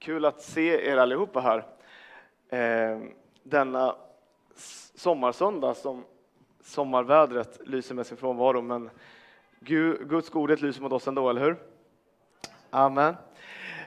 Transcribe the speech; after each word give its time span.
Kul 0.00 0.24
att 0.24 0.42
se 0.42 0.90
er 0.90 0.96
allihopa 0.96 1.40
här. 1.40 1.66
Eh, 2.48 3.00
denna 3.42 3.96
sommarsöndag 4.94 5.74
som 5.74 6.04
sommarvädret 6.64 7.60
lyser 7.64 7.94
med 7.94 8.06
sin 8.06 8.16
frånvaro, 8.16 8.60
men 8.60 8.90
Guds 9.60 10.30
godhet 10.30 10.62
lyser 10.62 10.82
mot 10.82 10.92
oss 10.92 11.08
ändå, 11.08 11.30
eller 11.30 11.40
hur? 11.40 11.56
Amen. 12.70 13.14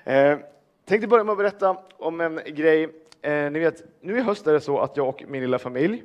Eh, 0.04 0.38
tänkte 0.86 1.08
börja 1.08 1.24
med 1.24 1.32
att 1.32 1.38
berätta 1.38 1.78
om 1.98 2.22
en 2.22 2.40
grej. 2.46 2.84
Eh, 3.22 3.52
ni 3.52 3.60
vet, 3.60 3.84
nu 4.02 4.18
i 4.18 4.22
höst 4.22 4.48
är 4.48 4.54
det 4.54 4.62
så 4.62 4.80
att 4.80 4.98
jag 4.98 5.08
och 5.08 5.24
min 5.28 5.42
lilla 5.42 5.60
familj 5.60 6.04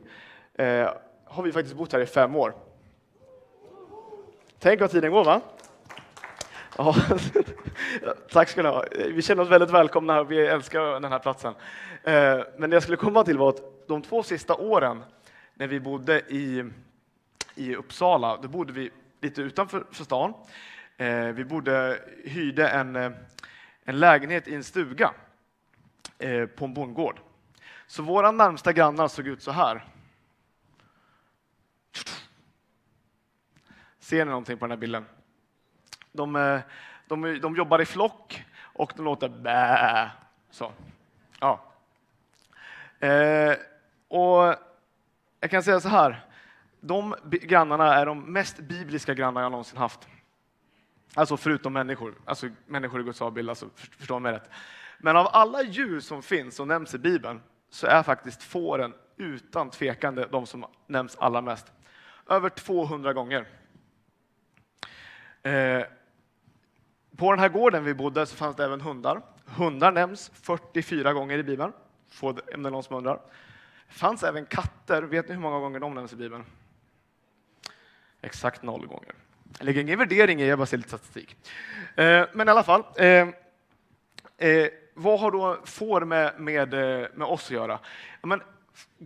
har 1.25 1.43
vi 1.43 1.52
faktiskt 1.52 1.77
bott 1.77 1.93
här 1.93 2.00
i 2.00 2.06
fem 2.06 2.36
år. 2.36 2.54
Tänk 4.59 4.80
vad 4.80 4.90
tiden 4.90 5.12
går, 5.12 5.25
va? 5.25 5.40
Ja, 6.80 6.96
tack 8.30 8.48
ska 8.48 8.62
ni 8.62 8.68
ha. 8.68 8.84
Vi 8.92 9.22
känner 9.22 9.42
oss 9.42 9.48
väldigt 9.48 9.70
välkomna 9.70 10.12
här. 10.12 10.24
Vi 10.24 10.46
älskar 10.46 11.00
den 11.00 11.12
här 11.12 11.18
platsen. 11.18 11.54
Eh, 12.02 12.41
men 12.59 12.70
det 12.70 12.77
jag 12.77 12.82
skulle 12.82 12.96
komma 12.96 13.24
till 13.24 13.38
var 13.38 13.48
att 13.48 13.88
de 13.88 14.02
två 14.02 14.23
sista 14.23 14.55
åren 14.55 15.05
när 15.55 15.66
vi 15.66 15.80
bodde 15.80 16.20
i, 16.20 16.64
i 17.55 17.74
Uppsala, 17.74 18.36
då 18.36 18.48
bodde 18.48 18.72
vi 18.72 18.91
lite 19.20 19.42
utanför 19.42 19.84
stan. 19.91 20.34
Eh, 20.96 21.27
vi 21.27 21.45
bodde, 21.45 22.00
hyrde 22.24 22.69
en, 22.69 22.97
eh, 22.97 23.12
en 23.84 24.00
lägenhet 24.00 24.48
i 24.48 24.55
en 24.55 24.64
stuga 24.64 25.10
på 26.56 26.64
en 26.64 26.74
bondgård. 26.74 27.20
Så 27.86 28.02
våra 28.02 28.30
närmsta 28.30 28.72
grannar 28.72 29.08
såg 29.08 29.27
ut 29.27 29.42
så 29.42 29.50
här. 29.50 29.84
Ser 33.98 34.24
ni 34.24 34.30
någonting 34.30 34.58
på 34.58 34.64
den 34.64 34.70
här 34.70 34.78
bilden? 34.78 35.05
De, 36.18 36.36
eh, 36.36 36.60
de, 37.06 37.40
de 37.40 37.56
jobbar 37.56 37.80
i 37.80 37.84
flock 37.84 38.45
och 38.60 38.92
de 38.96 39.04
låter 39.04 39.28
bä. 39.28 40.10
Så. 40.50 40.72
Ja. 41.41 41.60
Eh, 43.00 43.54
och 44.08 44.55
jag 45.41 45.50
kan 45.50 45.62
säga 45.62 45.80
så 45.80 45.88
här. 45.88 46.25
De 46.80 47.14
grannarna 47.22 47.94
är 47.94 48.06
de 48.06 48.33
mest 48.33 48.58
bibliska 48.58 49.14
grannar 49.14 49.42
jag 49.42 49.50
någonsin 49.50 49.78
haft. 49.78 50.08
Alltså 51.14 51.36
förutom 51.36 51.72
människor, 51.72 52.14
alltså 52.25 52.48
människor 52.66 53.00
i 53.00 53.05
Guds 53.05 53.22
avbild, 53.22 53.48
alltså 53.48 53.69
förstå 53.75 54.19
mig 54.19 54.32
rätt. 54.32 54.50
Men 54.98 55.16
av 55.16 55.28
alla 55.32 55.62
djur 55.62 56.00
som 56.00 56.22
finns 56.22 56.60
och 56.60 56.69
nämns 56.69 56.94
i 56.94 56.98
Bibeln 56.98 57.41
så 57.70 57.86
är 57.86 58.03
faktiskt 58.03 58.42
fåren 58.42 58.94
utan 59.16 59.70
tvekande 59.70 60.27
de 60.30 60.47
som 60.47 60.66
nämns 60.86 61.16
allra 61.16 61.41
mest. 61.41 61.72
Över 62.28 62.48
200 62.48 63.12
gånger. 63.12 63.47
Eh, 65.42 65.82
på 67.19 67.30
den 67.30 67.41
här 67.41 67.48
gården 67.48 67.84
vi 67.84 67.94
bodde 67.94 68.27
så 68.27 68.36
fanns 68.36 68.56
det 68.56 68.64
även 68.64 68.80
hundar. 68.80 69.22
Hundar 69.44 69.92
nämns 69.92 70.30
44 70.34 71.12
gånger 71.12 71.38
i 71.38 71.42
Bibeln, 71.42 71.72
om 72.20 72.34
det 72.34 72.52
är 72.52 72.58
någon 72.58 72.83
som 72.83 72.97
undrar. 72.97 73.20
Det 73.88 73.94
fanns 73.94 74.22
även 74.22 74.47
katter. 74.47 75.02
Vet 75.02 75.28
ni 75.28 75.34
hur 75.34 75.41
många 75.41 75.58
gånger 75.58 75.80
de 75.80 75.94
nämns 75.94 76.12
i 76.12 76.16
Bibeln? 76.16 76.44
Exakt 78.20 78.62
noll 78.62 78.86
gånger. 78.86 79.14
Jag 79.58 79.64
lägger 79.64 79.80
ingen 79.80 79.98
värdering 79.98 80.41
i, 80.41 80.48
jag 80.48 80.58
bara 80.58 80.66
ser 80.66 80.77
lite 80.77 80.88
statistik. 80.88 81.36
Eh, 81.97 82.27
men 82.33 82.48
i 82.48 82.50
alla 82.50 82.62
fall. 82.62 82.84
Eh, 82.97 83.28
eh, 84.38 84.69
vad 84.94 85.20
har 85.20 85.30
då 85.30 85.58
får 85.64 86.00
med, 86.00 86.41
med, 86.41 86.70
med 87.14 87.22
oss 87.22 87.44
att 87.44 87.50
göra? 87.50 87.78
Men, 88.22 88.42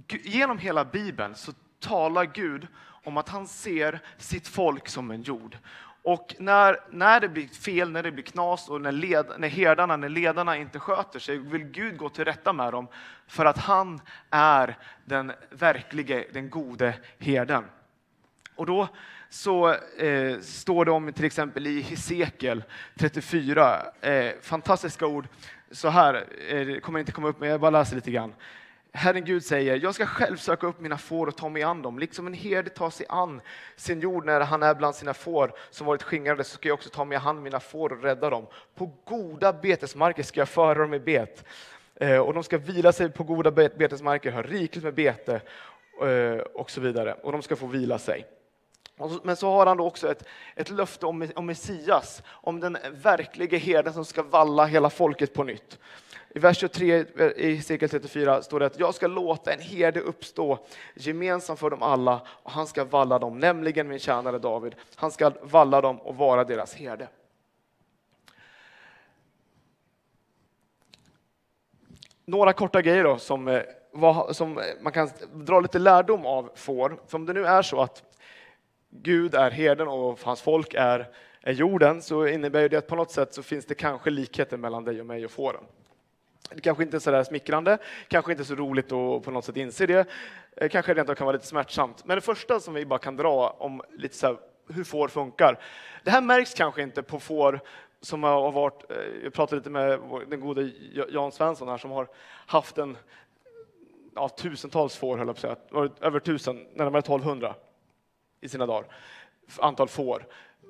genom 0.09 0.59
hela 0.59 0.85
Bibeln 0.85 1.35
så 1.35 1.53
talar 1.81 2.25
Gud 2.25 2.67
om 3.05 3.17
att 3.17 3.29
han 3.29 3.49
ser 3.49 4.01
sitt 4.19 4.49
folk 4.49 4.89
som 4.89 5.11
en 5.11 5.23
jord. 5.23 5.57
Och 6.05 6.35
när, 6.39 6.77
när 6.91 7.21
det 7.21 7.29
blir 7.29 7.49
fel, 7.49 7.91
när 7.91 8.03
det 8.03 8.13
blir 8.13 8.25
knas 8.25 8.69
och 8.69 8.81
när, 8.81 8.93
led, 8.93 9.27
när 9.39 9.49
herdarna, 9.49 9.97
när 9.97 10.09
ledarna 10.09 10.57
inte 10.57 10.79
sköter 10.79 11.19
sig 11.19 11.39
vill 11.39 11.65
Gud 11.65 11.97
gå 11.97 12.09
till 12.09 12.25
rätta 12.25 12.53
med 12.53 12.73
dem 12.73 12.89
för 13.27 13.45
att 13.45 13.59
han 13.59 14.01
är 14.31 14.79
den 15.05 15.33
verklige, 15.51 16.25
den 16.33 16.51
gode 16.51 16.95
herden. 17.19 17.65
Och 18.57 18.67
då 18.67 18.89
så 19.29 19.75
eh, 19.99 20.39
står 20.41 20.85
det 20.85 20.91
om 20.91 21.13
till 21.13 21.25
exempel 21.25 21.67
i 21.67 21.81
Hesekiel 21.81 22.65
34, 22.99 23.83
eh, 24.01 24.33
fantastiska 24.43 25.07
ord. 25.07 25.27
Så 25.71 25.89
här, 25.89 26.25
eh, 26.49 26.81
kommer 26.81 27.01
inte 27.01 27.13
komma 27.13 27.29
upp, 27.29 27.41
men 27.41 27.49
jag 27.49 27.61
bara 27.61 27.71
läser 27.71 27.97
lite 27.97 28.11
grann. 28.11 28.35
Herren 28.95 29.25
Gud 29.25 29.45
säger, 29.45 29.77
jag 29.77 29.95
ska 29.95 30.07
själv 30.07 30.37
söka 30.37 30.67
upp 30.67 30.81
mina 30.81 30.99
får 30.99 31.27
och 31.27 31.37
ta 31.37 31.49
mig 31.49 31.63
an 31.63 31.83
dem. 31.83 31.99
Liksom 31.99 32.27
en 32.27 32.35
herde 32.35 32.71
tar 32.71 32.91
sig 32.91 33.07
an 33.09 33.41
sin 33.77 34.01
jord 34.01 34.27
när 34.27 34.41
han 34.41 34.63
är 34.63 34.75
bland 34.75 34.95
sina 34.95 35.15
får 35.15 35.55
som 35.71 35.87
varit 35.87 36.03
skingrade, 36.03 36.45
så 36.45 36.55
ska 36.55 36.69
jag 36.69 36.75
också 36.75 36.91
ta 36.91 37.05
mig 37.05 37.19
an 37.25 37.43
mina 37.43 37.61
får 37.61 37.93
och 37.93 38.03
rädda 38.03 38.31
dem. 38.31 38.47
På 38.75 38.93
goda 39.05 39.53
betesmarker 39.53 40.23
ska 40.23 40.41
jag 40.41 40.49
föra 40.49 40.79
dem 40.79 40.95
i 40.95 41.01
bet. 41.01 41.45
Eh, 41.95 42.19
och 42.19 42.35
de 42.35 42.45
ska 42.45 42.59
vila 42.59 42.93
sig 42.93 43.11
på 43.11 43.25
goda 43.25 43.51
betesmarker, 43.51 44.33
ha 44.33 44.43
rikligt 44.43 44.85
med 44.85 44.95
bete 44.95 45.41
eh, 46.03 46.39
och 46.55 46.71
så 46.71 46.81
vidare. 46.81 47.15
Och 47.23 47.33
de 47.33 47.43
ska 47.43 47.57
få 47.57 47.67
vila 47.67 47.99
sig. 47.99 48.27
Men 49.23 49.37
så 49.37 49.51
har 49.51 49.67
han 49.67 49.77
då 49.77 49.87
också 49.87 50.11
ett, 50.11 50.25
ett 50.57 50.71
löfte 50.71 51.07
om, 51.07 51.29
om 51.35 51.47
Messias, 51.47 52.23
om 52.27 52.61
den 52.61 52.79
verkliga 52.93 53.59
herden 53.59 53.93
som 53.93 54.05
ska 54.05 54.23
valla 54.23 54.65
hela 54.67 54.91
folket 54.91 55.35
på 55.35 55.45
nytt. 55.45 55.79
I 56.35 56.39
vers 56.39 56.59
23 56.59 57.05
i 57.37 57.63
cirkel 57.63 57.89
34 57.89 58.43
står 58.43 58.61
det 58.61 58.67
att 58.67 58.79
jag 58.79 58.95
ska 58.95 59.07
låta 59.07 59.53
en 59.53 59.61
herde 59.61 60.01
uppstå 60.01 60.59
gemensam 60.95 61.57
för 61.57 61.71
dem 61.71 61.83
alla 61.83 62.21
och 62.29 62.51
han 62.51 62.67
ska 62.67 62.85
valla 62.85 63.19
dem, 63.19 63.39
nämligen 63.39 63.89
min 63.89 63.99
tjänare 63.99 64.39
David. 64.39 64.75
Han 64.95 65.11
ska 65.11 65.33
valla 65.43 65.81
dem 65.81 66.01
och 66.01 66.17
vara 66.17 66.45
deras 66.45 66.75
herde. 66.75 67.09
Några 72.25 72.53
korta 72.53 72.83
grejer 72.83 73.05
då 73.05 73.19
som, 73.19 73.49
eh, 73.49 73.63
som 74.31 74.59
eh, 74.59 74.65
man 74.81 74.93
kan 74.93 75.11
dra 75.35 75.61
lite 75.61 75.79
lärdom 75.79 76.27
av 76.27 76.51
får. 76.55 77.01
För 77.07 77.19
om 77.19 77.27
det 77.27 77.33
nu 77.33 77.47
är 77.47 77.63
så 77.63 77.81
att 77.81 78.03
Gud 78.91 79.35
är 79.35 79.51
herden 79.51 79.89
och 79.89 80.19
hans 80.23 80.41
folk 80.41 80.75
är, 80.75 81.09
är 81.41 81.53
jorden 81.53 82.03
så 82.03 82.27
innebär 82.27 82.69
det 82.69 82.77
att 82.77 82.87
på 82.87 82.97
något 82.97 83.11
sätt 83.11 83.35
så 83.35 83.43
finns 83.43 83.67
det 83.67 83.75
kanske 83.75 84.11
likheter 84.11 84.57
mellan 84.57 84.85
dig 84.85 85.01
och 85.01 85.07
mig 85.07 85.25
och 85.25 85.31
fåren. 85.31 85.65
Det 86.51 86.61
kanske 86.61 86.83
inte 86.83 86.97
är 86.97 86.99
så 86.99 87.11
där 87.11 87.25
smickrande, 87.25 87.79
kanske 88.09 88.33
inte 88.33 88.45
så 88.45 88.55
roligt 88.55 88.93
att 88.93 89.23
på 89.23 89.31
något 89.31 89.45
sätt 89.45 89.57
inse 89.57 89.87
det. 89.87 90.09
Eh, 90.57 90.69
kanske 90.69 90.95
rent 90.95 91.09
av 91.09 91.15
kan 91.15 91.25
vara 91.25 91.37
lite 91.37 91.47
smärtsamt. 91.47 92.05
Men 92.05 92.17
det 92.17 92.21
första 92.21 92.61
som 92.61 92.75
vi 92.75 92.87
bara 92.87 92.99
kan 92.99 93.17
dra 93.17 93.57
om 93.59 93.83
lite 93.91 94.17
så 94.17 94.27
här, 94.27 94.37
hur 94.69 94.85
får 94.85 95.09
funkar. 95.09 95.59
Det 96.05 96.11
här 96.11 96.21
märks 96.21 96.55
kanske 96.55 96.83
inte 96.83 97.03
på 97.03 97.21
får 97.21 97.61
som 98.01 98.23
har 98.23 98.53
varit, 98.53 98.91
eh, 98.91 98.97
jag 99.25 99.33
pratade 99.33 99.57
lite 99.57 99.71
med 99.71 100.01
den 100.29 100.41
gode 100.41 100.73
Jan 101.09 101.33
Svensson 101.33 101.69
här 101.69 101.79
som 101.79 101.91
har 101.91 102.09
haft 102.47 102.79
en 102.79 102.97
ja, 104.15 104.29
tusentals 104.29 104.97
får, 104.97 105.19
höll 105.19 105.27
jag 105.27 105.37
på 105.37 105.49
att 105.49 105.59
säga, 105.71 105.91
över 106.01 106.21
tusen, 106.21 106.67
närmare 106.75 106.99
1200 106.99 107.55
i 108.41 108.49
sina 108.49 108.67
dagar, 108.67 108.85
antal 109.59 109.89
får. 109.89 110.27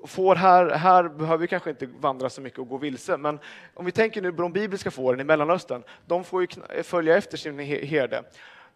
Får 0.07 0.35
här, 0.35 0.71
här 0.71 1.09
behöver 1.09 1.39
vi 1.39 1.49
kanske 1.49 1.71
inte 1.71 1.89
vandra 2.01 2.31
så 2.31 2.41
mycket 2.41 2.59
och 2.59 2.69
gå 2.69 2.77
vilse, 2.77 3.17
men 3.17 3.39
om 3.75 3.85
vi 3.85 3.93
tänker 3.93 4.23
nu 4.23 4.33
på 4.33 4.43
de 4.43 4.53
bibliska 4.53 4.91
fåren 4.91 5.21
i 5.21 5.25
Mellanöstern, 5.25 5.83
de 6.07 6.25
får 6.25 6.41
ju 6.41 6.83
följa 6.83 7.17
efter 7.17 7.37
sin 7.37 7.59
herde. 7.59 8.23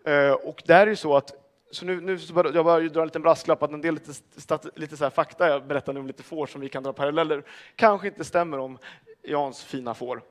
Eh, 0.05 0.33
och 0.33 0.63
där 0.67 0.81
är 0.81 0.87
det 0.87 0.97
så 0.97 1.17
att 1.17 1.33
så 1.71 1.85
nu, 1.85 2.01
nu 2.01 2.19
så 2.19 2.33
bara, 2.33 2.51
jag 2.51 2.65
bara 2.65 2.81
dra 2.81 3.01
en 3.01 3.07
liten 3.07 3.23
brasklapp 3.23 3.63
att 3.63 3.71
en 3.71 3.81
del 3.81 3.95
lite, 3.95 4.15
stat, 4.37 4.67
lite 4.75 4.97
så 4.97 5.05
här 5.05 5.11
fakta 5.11 5.49
jag 5.49 5.67
berättar 5.67 5.93
nu 5.93 6.01
om 6.01 6.07
lite 6.07 6.23
får 6.23 6.47
som 6.47 6.61
vi 6.61 6.69
kan 6.69 6.83
dra 6.83 6.93
paralleller 6.93 7.43
kanske 7.77 8.09
inte 8.09 8.25
stämmer 8.25 8.59
om 8.59 8.79
Jans 9.23 9.65
fina 9.65 9.95
får. 9.95 10.23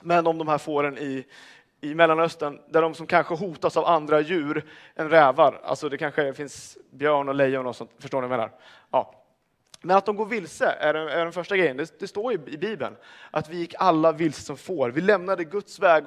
Men 0.00 0.26
om 0.26 0.38
de 0.38 0.48
här 0.48 0.58
fåren 0.58 0.98
i, 0.98 1.26
i 1.80 1.94
Mellanöstern 1.94 2.60
där 2.68 2.82
de 2.82 2.94
som 2.94 3.06
kanske 3.06 3.34
hotas 3.34 3.76
av 3.76 3.84
andra 3.84 4.20
djur 4.20 4.64
än 4.94 5.10
rävar. 5.10 5.60
Alltså 5.64 5.88
det 5.88 5.98
kanske 5.98 6.34
finns 6.34 6.78
björn 6.90 7.28
och 7.28 7.34
lejon 7.34 7.66
och 7.66 7.76
sånt. 7.76 7.90
Förstår 7.98 8.22
ni 8.22 8.28
vad 8.28 8.38
jag 8.38 8.40
menar? 8.40 8.58
Ja. 8.90 9.17
Men 9.80 9.96
att 9.96 10.06
de 10.06 10.16
går 10.16 10.26
vilse 10.26 10.66
är 10.66 10.94
den, 10.94 11.08
är 11.08 11.24
den 11.24 11.32
första 11.32 11.56
grejen. 11.56 11.76
Det, 11.76 12.00
det, 12.00 12.08
står 12.08 12.32
i, 12.32 12.38
i 12.46 12.58
Bibeln 12.58 12.96
att 13.30 13.48
vi 13.48 13.56
gick 13.56 13.74
alla 13.78 14.12
vilse 14.12 14.42
som 14.42 14.56
får. 14.56 14.90
Vi 14.90 15.00
lämnade 15.00 15.44
Guds 15.44 15.78
väg 15.78 16.04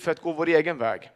för 0.00 0.10
att 0.10 0.20
gå 0.20 0.32
vår 0.32 0.48
egen 0.48 0.78
väg. 0.78 1.10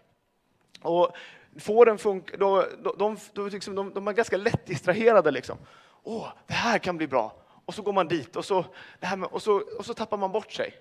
Och 0.83 1.17
fåren 1.59 1.99
funkar, 1.99 2.39
de, 2.39 2.65
de, 2.99 3.17
de, 3.33 3.49
liksom, 3.49 3.75
de, 3.75 3.95
de 3.95 4.09
är 4.09 4.13
ganska 4.13 4.37
lätt 4.37 4.67
distraherade. 4.67 5.31
Liksom. 5.31 5.59
Åh, 6.03 6.29
det 6.47 6.55
här 6.55 6.79
kan 6.79 6.97
bli 6.97 7.07
bra. 7.07 7.37
Och 7.65 7.75
så 7.75 7.83
går 7.83 7.93
man 7.93 8.09
dit 8.09 8.37
och 8.37 8.45
så, 8.45 8.65
det 9.01 9.07
här 9.07 9.17
med, 9.17 9.29
och 9.29 9.43
så, 9.43 9.63
och 9.79 9.87
så 9.87 9.95
tappar 9.95 10.17
man 10.17 10.33
bort 10.33 10.53
sig. 10.53 10.75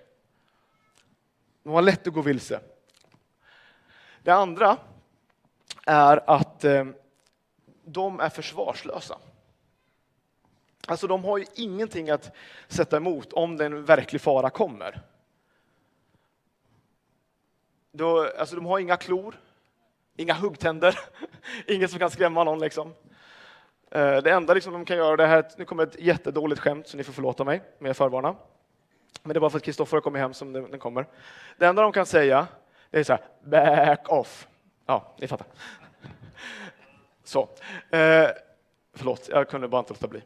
De 1.62 1.72
har 1.72 1.82
lätt 1.82 2.06
att 2.06 2.14
gå 2.14 2.20
vilse. 2.20 2.60
Det 4.22 4.30
andra 4.30 4.76
är 5.86 6.30
att 6.30 6.64
eh, 6.64 6.84
de 7.84 8.20
är 8.20 8.28
försvarslösa. 8.28 9.18
Alltså 10.86 11.06
de 11.06 11.24
har 11.24 11.38
ju 11.38 11.44
ingenting 11.54 12.10
att 12.10 12.32
sätta 12.68 12.96
emot 12.96 13.32
om 13.32 13.60
en 13.60 13.84
verklig 13.84 14.20
fara 14.20 14.50
kommer. 14.50 15.00
Då, 17.92 18.30
alltså 18.38 18.56
de 18.56 18.66
har 18.66 18.78
inga 18.78 18.96
klor, 18.96 19.34
inga 20.16 20.34
huggtänder, 20.34 20.98
inget 21.66 21.90
som 21.90 21.98
kan 21.98 22.10
skrämma 22.10 22.44
någon. 22.44 22.58
Liksom. 22.58 22.94
Eh, 23.90 24.16
det 24.16 24.30
enda 24.30 24.54
liksom 24.54 24.72
de 24.72 24.84
kan 24.84 24.96
göra, 24.96 25.16
det 25.16 25.26
här, 25.26 25.44
nu 25.56 25.64
kommer 25.64 25.82
ett 25.82 26.00
jättedåligt 26.00 26.60
skämt 26.60 26.88
så 26.88 26.96
ni 26.96 27.04
får 27.04 27.12
förlåta 27.12 27.44
mig, 27.44 27.62
men 27.78 27.86
jag 27.86 27.96
förvarnar. 27.96 28.36
Men 29.22 29.34
det 29.34 29.38
är 29.38 29.40
bara 29.40 29.50
för 29.50 29.58
att 29.58 29.64
Kristoffer 29.64 29.96
har 29.96 30.02
kommit 30.02 30.20
hem 30.20 30.34
som 30.34 30.52
den 30.52 30.78
kommer. 30.78 31.06
Det 31.58 31.66
enda 31.66 31.82
de 31.82 31.92
kan 31.92 32.06
säga, 32.06 32.46
det 32.90 32.98
är 32.98 33.04
så 33.04 33.12
här, 33.12 33.22
back 33.44 34.08
off. 34.08 34.48
Ja, 34.86 35.14
ni 35.20 35.28
fattar. 35.28 35.46
Så. 37.24 37.48
Eh, 37.90 38.28
förlåt, 38.94 39.28
jag 39.28 39.48
kunde 39.48 39.68
bara 39.68 39.78
inte 39.78 39.92
låta 39.92 40.08
bli. 40.08 40.22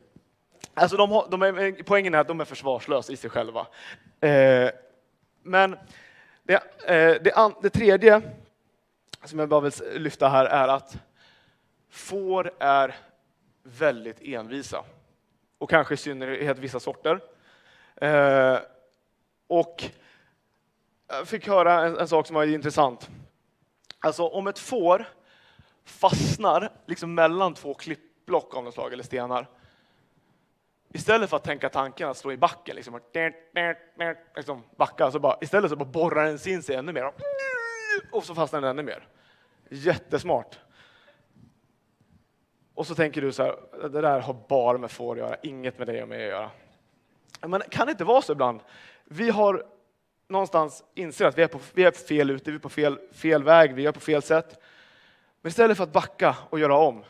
Alltså 0.78 0.96
de 0.96 1.10
har, 1.10 1.26
de 1.30 1.42
är, 1.42 1.82
poängen 1.82 2.14
är 2.14 2.18
att 2.18 2.28
de 2.28 2.40
är 2.40 2.44
försvarslösa 2.44 3.12
i 3.12 3.16
sig 3.16 3.30
själva. 3.30 3.66
Eh, 4.20 4.70
men 5.42 5.76
det, 6.42 6.54
eh, 6.86 7.22
det, 7.22 7.32
an, 7.34 7.54
det 7.62 7.70
tredje 7.70 8.22
som 9.24 9.38
jag 9.38 9.48
bara 9.48 9.60
vill 9.60 9.72
lyfta 9.94 10.28
här 10.28 10.44
är 10.44 10.68
att 10.68 10.96
får 11.90 12.52
är 12.58 12.96
väldigt 13.62 14.20
envisa. 14.20 14.84
Och 15.58 15.70
kanske 15.70 15.94
i 15.94 15.96
synnerhet 15.96 16.58
vissa 16.58 16.80
sorter. 16.80 17.20
Eh, 17.96 18.58
och 19.46 19.84
jag 21.08 21.28
fick 21.28 21.48
höra 21.48 21.86
en, 21.86 21.96
en, 21.96 22.08
sak 22.08 22.26
som 22.26 22.34
var 22.34 22.44
intressant. 22.44 23.10
Alltså 23.98 24.28
om 24.28 24.46
ett 24.46 24.58
får 24.58 25.08
fastnar 25.84 26.70
liksom 26.86 27.14
mellan 27.14 27.54
två 27.54 27.74
klippblock 27.74 28.56
av 28.56 28.64
något 28.64 28.74
slag, 28.74 28.92
eller 28.92 29.04
stenar. 29.04 29.46
Istället 30.92 31.30
för 31.30 31.36
att 31.36 31.44
tänka 31.44 31.68
tanken 31.68 32.08
att 32.08 32.16
slå 32.16 32.32
i 32.32 32.36
backen, 32.36 32.76
liksom, 32.76 33.00
liksom 34.36 34.64
backa, 34.76 35.10
så 35.10 35.18
bara, 35.18 35.38
istället 35.40 35.70
så 35.70 35.76
bara 35.76 35.84
borrar 35.84 36.24
den 36.24 36.38
in 36.54 36.62
sig 36.62 36.76
ännu 36.76 36.92
mer. 36.92 37.12
Och 38.12 38.24
så 38.24 38.34
fastnar 38.34 38.60
den 38.60 38.70
ännu 38.70 38.82
mer. 38.82 39.08
Jättesmart. 39.70 40.58
Och 42.74 42.86
så 42.86 42.94
tänker 42.94 43.20
du 43.20 43.32
så 43.32 43.42
här, 43.42 43.88
det 43.88 44.00
där 44.00 44.20
har 44.20 44.36
bara 44.48 44.78
med 44.78 44.90
får 44.90 45.12
att 45.12 45.18
göra, 45.18 45.36
inget 45.42 45.78
med 45.78 45.86
dig 45.86 46.02
och 46.02 46.08
mig 46.08 46.24
att 46.24 46.30
göra. 46.30 46.50
Men 47.40 47.62
kan 47.70 47.86
det 47.86 47.90
inte 47.90 48.04
vara 48.04 48.22
så 48.22 48.32
ibland? 48.32 48.60
Vi 49.04 49.30
har 49.30 49.66
någonstans 50.28 50.84
inser 50.94 51.26
att 51.26 51.38
vi 51.38 51.42
är 51.42 51.48
på, 51.48 51.60
vi 51.74 51.84
är 51.84 51.90
fel 51.90 52.30
ute, 52.30 52.50
vi 52.50 52.56
är 52.56 52.60
på 52.60 52.68
fel, 52.68 52.98
fel 53.12 53.44
väg, 53.44 53.74
vi 53.74 53.82
gör 53.82 53.92
på 53.92 54.00
fel 54.00 54.22
sätt. 54.22 54.60
Men 55.40 55.48
istället 55.48 55.76
för 55.76 55.84
att 55.84 55.92
backa 55.92 56.36
och 56.50 56.58
göra 56.58 56.76
om, 56.76 57.04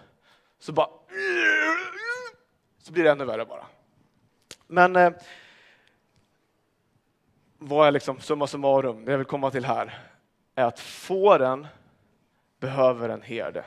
så 0.59 0.73
bara 0.73 0.89
så 2.89 2.93
blir 2.93 3.05
det 3.05 3.11
ännu 3.11 3.25
värre 3.25 3.45
bara. 3.45 3.67
Men 4.67 4.97
eh, 4.97 5.13
vad 7.59 7.87
är 7.87 7.93
liksom 7.93 8.21
summa 8.21 8.47
summarum, 8.47 9.05
det 9.05 9.11
jag 9.11 9.19
vill 9.19 9.27
komma 9.27 9.51
till 9.51 9.65
här, 9.65 9.99
är 10.55 10.65
att 10.65 10.81
fåren 10.81 11.67
behöver 12.61 13.09
en 13.09 13.23
herde. 13.23 13.65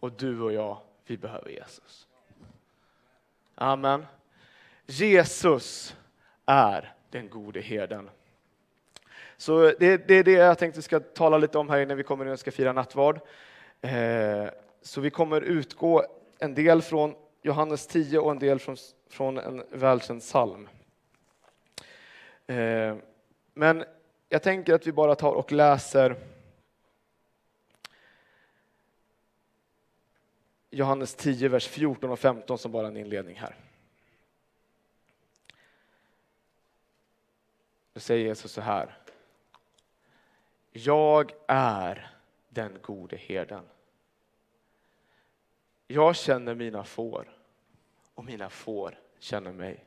Och 0.00 0.12
du 0.12 0.40
och 0.40 0.52
jag, 0.52 0.78
vi 1.06 1.16
behöver 1.16 1.50
Jesus. 1.50 2.06
Amen. 3.54 4.06
Jesus 4.86 5.96
är 6.44 6.94
den 7.10 7.30
gode 7.30 7.60
herden. 7.60 8.10
Så 9.36 9.72
det, 9.78 10.08
det 10.08 10.14
är 10.14 10.24
det 10.24 10.32
jag 10.32 10.58
tänkte 10.58 10.82
ska 10.82 11.00
tala 11.00 11.38
lite 11.38 11.58
om 11.58 11.68
här 11.68 11.86
när 11.86 11.94
vi 11.94 12.02
kommer 12.02 12.26
och 12.26 12.40
ska 12.40 12.50
fira 12.50 12.72
nattvard. 12.72 13.20
Eh, 13.80 14.46
så 14.82 15.00
vi 15.00 15.10
kommer 15.10 15.40
utgå 15.40 16.04
en 16.38 16.54
del 16.54 16.82
från 16.82 17.14
Johannes 17.46 17.86
10 17.86 18.18
och 18.18 18.30
en 18.30 18.38
del 18.38 18.58
från, 18.58 18.76
från 19.08 19.38
en 19.38 19.64
välkänd 19.70 20.20
psalm. 20.20 20.68
Eh, 22.46 22.96
men 23.54 23.84
jag 24.28 24.42
tänker 24.42 24.74
att 24.74 24.86
vi 24.86 24.92
bara 24.92 25.14
tar 25.14 25.32
och 25.32 25.52
läser 25.52 26.16
Johannes 30.70 31.14
10, 31.14 31.48
vers 31.48 31.68
14 31.68 32.10
och 32.10 32.18
15 32.18 32.58
som 32.58 32.72
bara 32.72 32.86
en 32.86 32.96
inledning 32.96 33.36
här. 33.36 33.56
Då 37.92 38.00
säger 38.00 38.26
Jesus 38.26 38.52
så 38.52 38.60
här. 38.60 38.98
Jag 40.72 41.32
är 41.48 42.10
den 42.48 42.78
gode 42.82 43.16
herden. 43.16 43.64
Jag 45.86 46.16
känner 46.16 46.54
mina 46.54 46.84
får 46.84 47.35
och 48.16 48.24
mina 48.24 48.50
får 48.50 48.98
känner 49.18 49.52
mig. 49.52 49.84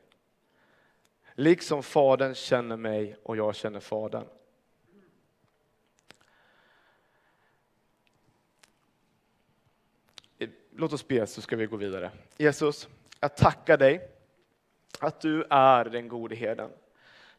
Liksom 1.34 1.82
Fadern 1.82 2.34
känner 2.34 2.76
mig 2.76 3.16
och 3.22 3.36
jag 3.36 3.54
känner 3.54 3.80
Fadern. 3.80 4.24
Låt 10.76 10.92
oss 10.92 11.08
be 11.08 11.26
så 11.26 11.40
ska 11.42 11.56
vi 11.56 11.66
gå 11.66 11.76
vidare. 11.76 12.10
Jesus, 12.36 12.88
jag 13.20 13.36
tackar 13.36 13.76
dig 13.76 14.08
att 15.00 15.20
du 15.20 15.44
är 15.50 15.84
den 15.84 16.08
gode 16.08 16.34
herden. 16.34 16.70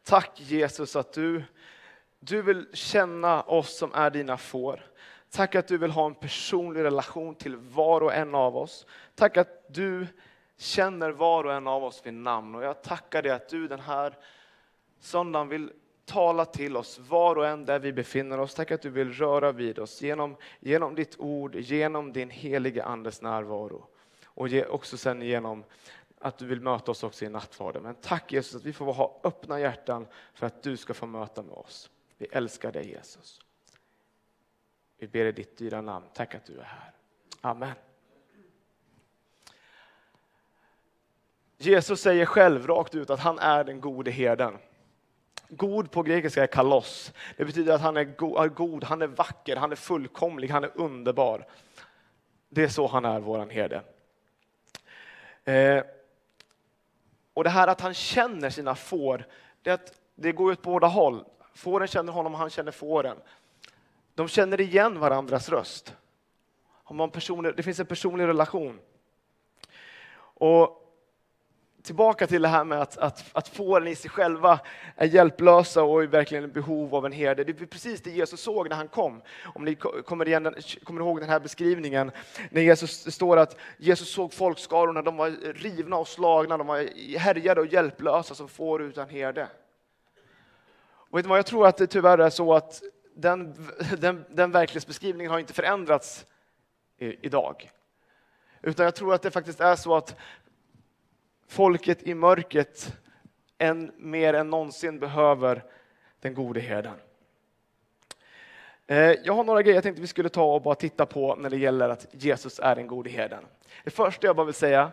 Tack 0.02 0.40
Jesus 0.40 0.96
att 0.96 1.12
du, 1.12 1.44
du 2.20 2.42
vill 2.42 2.66
känna 2.72 3.42
oss 3.42 3.78
som 3.78 3.94
är 3.94 4.10
dina 4.10 4.36
får. 4.36 4.86
Tack 5.30 5.54
att 5.54 5.68
du 5.68 5.78
vill 5.78 5.90
ha 5.90 6.06
en 6.06 6.14
personlig 6.14 6.82
relation 6.82 7.34
till 7.34 7.56
var 7.56 8.00
och 8.00 8.14
en 8.14 8.34
av 8.34 8.56
oss. 8.56 8.86
Tack 9.14 9.36
att 9.36 9.74
du 9.74 10.06
känner 10.62 11.10
var 11.10 11.44
och 11.44 11.52
en 11.52 11.66
av 11.66 11.84
oss 11.84 12.06
vid 12.06 12.14
namn. 12.14 12.54
Och 12.54 12.64
jag 12.64 12.82
tackar 12.82 13.22
dig 13.22 13.32
att 13.32 13.48
du 13.48 13.68
den 13.68 13.80
här 13.80 14.18
söndagen 15.00 15.48
vill 15.48 15.72
tala 16.04 16.44
till 16.44 16.76
oss 16.76 16.98
var 16.98 17.36
och 17.36 17.46
en 17.46 17.64
där 17.64 17.78
vi 17.78 17.92
befinner 17.92 18.40
oss. 18.40 18.54
Tack 18.54 18.70
att 18.70 18.82
du 18.82 18.90
vill 18.90 19.12
röra 19.12 19.52
vid 19.52 19.78
oss 19.78 20.02
genom, 20.02 20.36
genom 20.60 20.94
ditt 20.94 21.16
ord, 21.18 21.54
genom 21.54 22.12
din 22.12 22.30
helige 22.30 22.84
Andes 22.84 23.22
närvaro. 23.22 23.86
Och 24.24 24.48
ge, 24.48 24.64
också 24.64 24.96
sen 24.96 25.22
genom 25.22 25.64
att 26.18 26.38
du 26.38 26.46
vill 26.46 26.60
möta 26.60 26.90
oss 26.90 27.02
också 27.02 27.24
i 27.24 27.28
nattvarden. 27.28 27.82
Men 27.82 27.94
tack 27.94 28.32
Jesus 28.32 28.54
att 28.54 28.64
vi 28.64 28.72
får 28.72 28.92
ha 28.92 29.20
öppna 29.24 29.60
hjärtan 29.60 30.06
för 30.34 30.46
att 30.46 30.62
du 30.62 30.76
ska 30.76 30.94
få 30.94 31.06
möta 31.06 31.42
med 31.42 31.54
oss. 31.54 31.90
Vi 32.18 32.26
älskar 32.26 32.72
dig 32.72 32.88
Jesus. 32.88 33.40
Vi 34.98 35.08
ber 35.08 35.24
i 35.24 35.32
ditt 35.32 35.56
dyra 35.56 35.80
namn. 35.80 36.06
Tack 36.14 36.34
att 36.34 36.44
du 36.44 36.58
är 36.58 36.64
här. 36.64 36.92
Amen. 37.40 37.74
Jesus 41.64 42.00
säger 42.00 42.26
själv 42.26 42.66
rakt 42.66 42.94
ut 42.94 43.10
att 43.10 43.20
han 43.20 43.38
är 43.38 43.64
den 43.64 43.80
gode 43.80 44.10
herden. 44.10 44.58
God 45.48 45.90
på 45.90 46.02
grekiska 46.02 46.42
är 46.42 46.46
kalos. 46.46 47.12
Det 47.36 47.44
betyder 47.44 47.74
att 47.74 47.80
han 47.80 47.96
är 47.96 48.48
god, 48.48 48.84
han 48.84 49.02
är 49.02 49.06
vacker, 49.06 49.56
han 49.56 49.72
är 49.72 49.76
fullkomlig, 49.76 50.48
han 50.48 50.64
är 50.64 50.70
underbar. 50.74 51.46
Det 52.48 52.64
är 52.64 52.68
så 52.68 52.86
han 52.86 53.04
är, 53.04 53.20
våran 53.20 53.50
herde. 53.50 53.82
Eh, 55.44 55.84
och 57.34 57.44
det 57.44 57.50
här 57.50 57.68
att 57.68 57.80
han 57.80 57.94
känner 57.94 58.50
sina 58.50 58.74
får, 58.74 59.26
det, 59.62 59.70
att 59.70 59.92
det 60.14 60.32
går 60.32 60.52
ut 60.52 60.62
på 60.62 60.70
båda 60.70 60.86
håll. 60.86 61.24
Fåren 61.54 61.88
känner 61.88 62.12
honom 62.12 62.32
och 62.32 62.38
han 62.38 62.50
känner 62.50 62.72
fåren. 62.72 63.16
De 64.14 64.28
känner 64.28 64.60
igen 64.60 64.98
varandras 64.98 65.48
röst. 65.48 65.94
det 67.56 67.62
finns 67.62 67.80
en 67.80 67.86
personlig 67.86 68.26
relation. 68.26 68.80
Och 70.34 70.81
tillbaka 71.82 72.26
till 72.26 72.42
det 72.42 72.48
här 72.48 72.64
med 72.64 72.80
att, 72.80 72.98
att, 72.98 73.24
att 73.32 73.48
fåren 73.48 73.88
i 73.88 73.94
sig 73.94 74.10
själva 74.10 74.60
är 74.96 75.06
hjälplösa 75.06 75.82
och 75.82 76.02
är 76.02 76.06
verkligen 76.06 76.44
i 76.44 76.48
behov 76.48 76.94
av 76.94 77.06
en 77.06 77.12
herde. 77.12 77.44
Det 77.44 77.60
är 77.60 77.66
precis 77.66 78.02
det 78.02 78.10
Jesus 78.10 78.40
såg 78.40 78.68
när 78.68 78.76
han 78.76 78.88
kom. 78.88 79.22
Om 79.54 79.64
ni 79.64 79.74
kommer, 79.74 80.28
igen, 80.28 80.54
kommer 80.84 81.00
ihåg 81.00 81.20
den 81.20 81.28
här 81.28 81.40
beskrivningen, 81.40 82.10
när 82.50 82.62
Jesus, 82.62 83.04
det 83.04 83.10
står 83.10 83.36
att 83.36 83.56
Jesus 83.76 84.12
såg 84.12 84.34
folkskarorna, 84.34 85.02
de 85.02 85.16
var 85.16 85.30
rivna 85.54 85.96
och 85.96 86.08
slagna, 86.08 86.56
de 86.56 86.66
var 86.66 87.18
härjade 87.18 87.60
och 87.60 87.66
hjälplösa 87.66 88.34
som 88.34 88.48
får 88.48 88.82
utan 88.82 89.08
herde. 89.08 89.48
Och 91.12 91.18
vet 91.18 91.24
du 91.24 91.28
vad, 91.28 91.38
jag 91.38 91.46
tror 91.46 91.66
att 91.66 91.76
det 91.76 91.86
tyvärr 91.86 92.18
är 92.18 92.30
så 92.30 92.54
att 92.54 92.82
den, 93.14 93.54
den, 93.98 94.24
den 94.30 94.50
verklighetsbeskrivningen 94.50 95.32
har 95.32 95.38
inte 95.38 95.52
förändrats 95.52 96.26
i, 96.98 97.26
idag. 97.26 97.70
Utan 98.62 98.84
jag 98.84 98.94
tror 98.94 99.14
att 99.14 99.22
det 99.22 99.30
faktiskt 99.30 99.60
är 99.60 99.76
så 99.76 99.96
att 99.96 100.16
folket 101.52 102.02
i 102.02 102.14
mörkret 102.14 102.96
än 103.58 103.92
mer 103.96 104.34
än 104.34 104.50
någonsin 104.50 104.98
behöver 104.98 105.64
den 106.20 106.34
gode 106.34 106.60
herden. 106.60 106.94
Eh, 108.86 108.96
jag 108.96 109.32
har 109.32 109.44
några 109.44 109.62
grejer 109.62 109.74
jag 109.74 109.82
tänkte 109.82 110.00
vi 110.00 110.06
skulle 110.06 110.28
ta 110.28 110.54
och 110.54 110.62
bara 110.62 110.74
titta 110.74 111.06
på 111.06 111.34
när 111.34 111.50
det 111.50 111.56
gäller 111.56 111.88
att 111.88 112.06
Jesus 112.10 112.58
är 112.58 112.76
den 112.76 112.86
gode 112.86 113.10
herden. 113.10 113.44
Det 113.84 113.90
första 113.90 114.26
jag 114.26 114.36
bara 114.36 114.46
vill 114.46 114.54
säga 114.54 114.90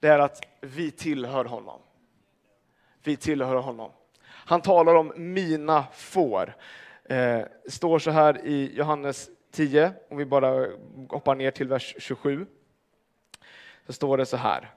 det 0.00 0.08
är 0.08 0.18
att 0.18 0.46
vi 0.60 0.90
tillhör 0.90 1.44
honom. 1.44 1.80
Vi 3.04 3.16
tillhör 3.16 3.56
honom. 3.56 3.90
Han 4.26 4.60
talar 4.60 4.94
om 4.94 5.12
mina 5.16 5.84
får. 5.92 6.56
Eh, 7.04 7.16
det 7.64 7.70
står 7.70 7.98
så 7.98 8.10
här 8.10 8.46
i 8.46 8.74
Johannes 8.74 9.30
10, 9.50 9.92
om 10.10 10.16
vi 10.16 10.24
bara 10.24 10.66
hoppar 11.08 11.34
ner 11.34 11.50
till 11.50 11.68
vers 11.68 11.94
27. 11.98 12.46
Så 13.86 13.92
står 13.92 14.18
det 14.18 14.26
så 14.26 14.36
här. 14.36 14.74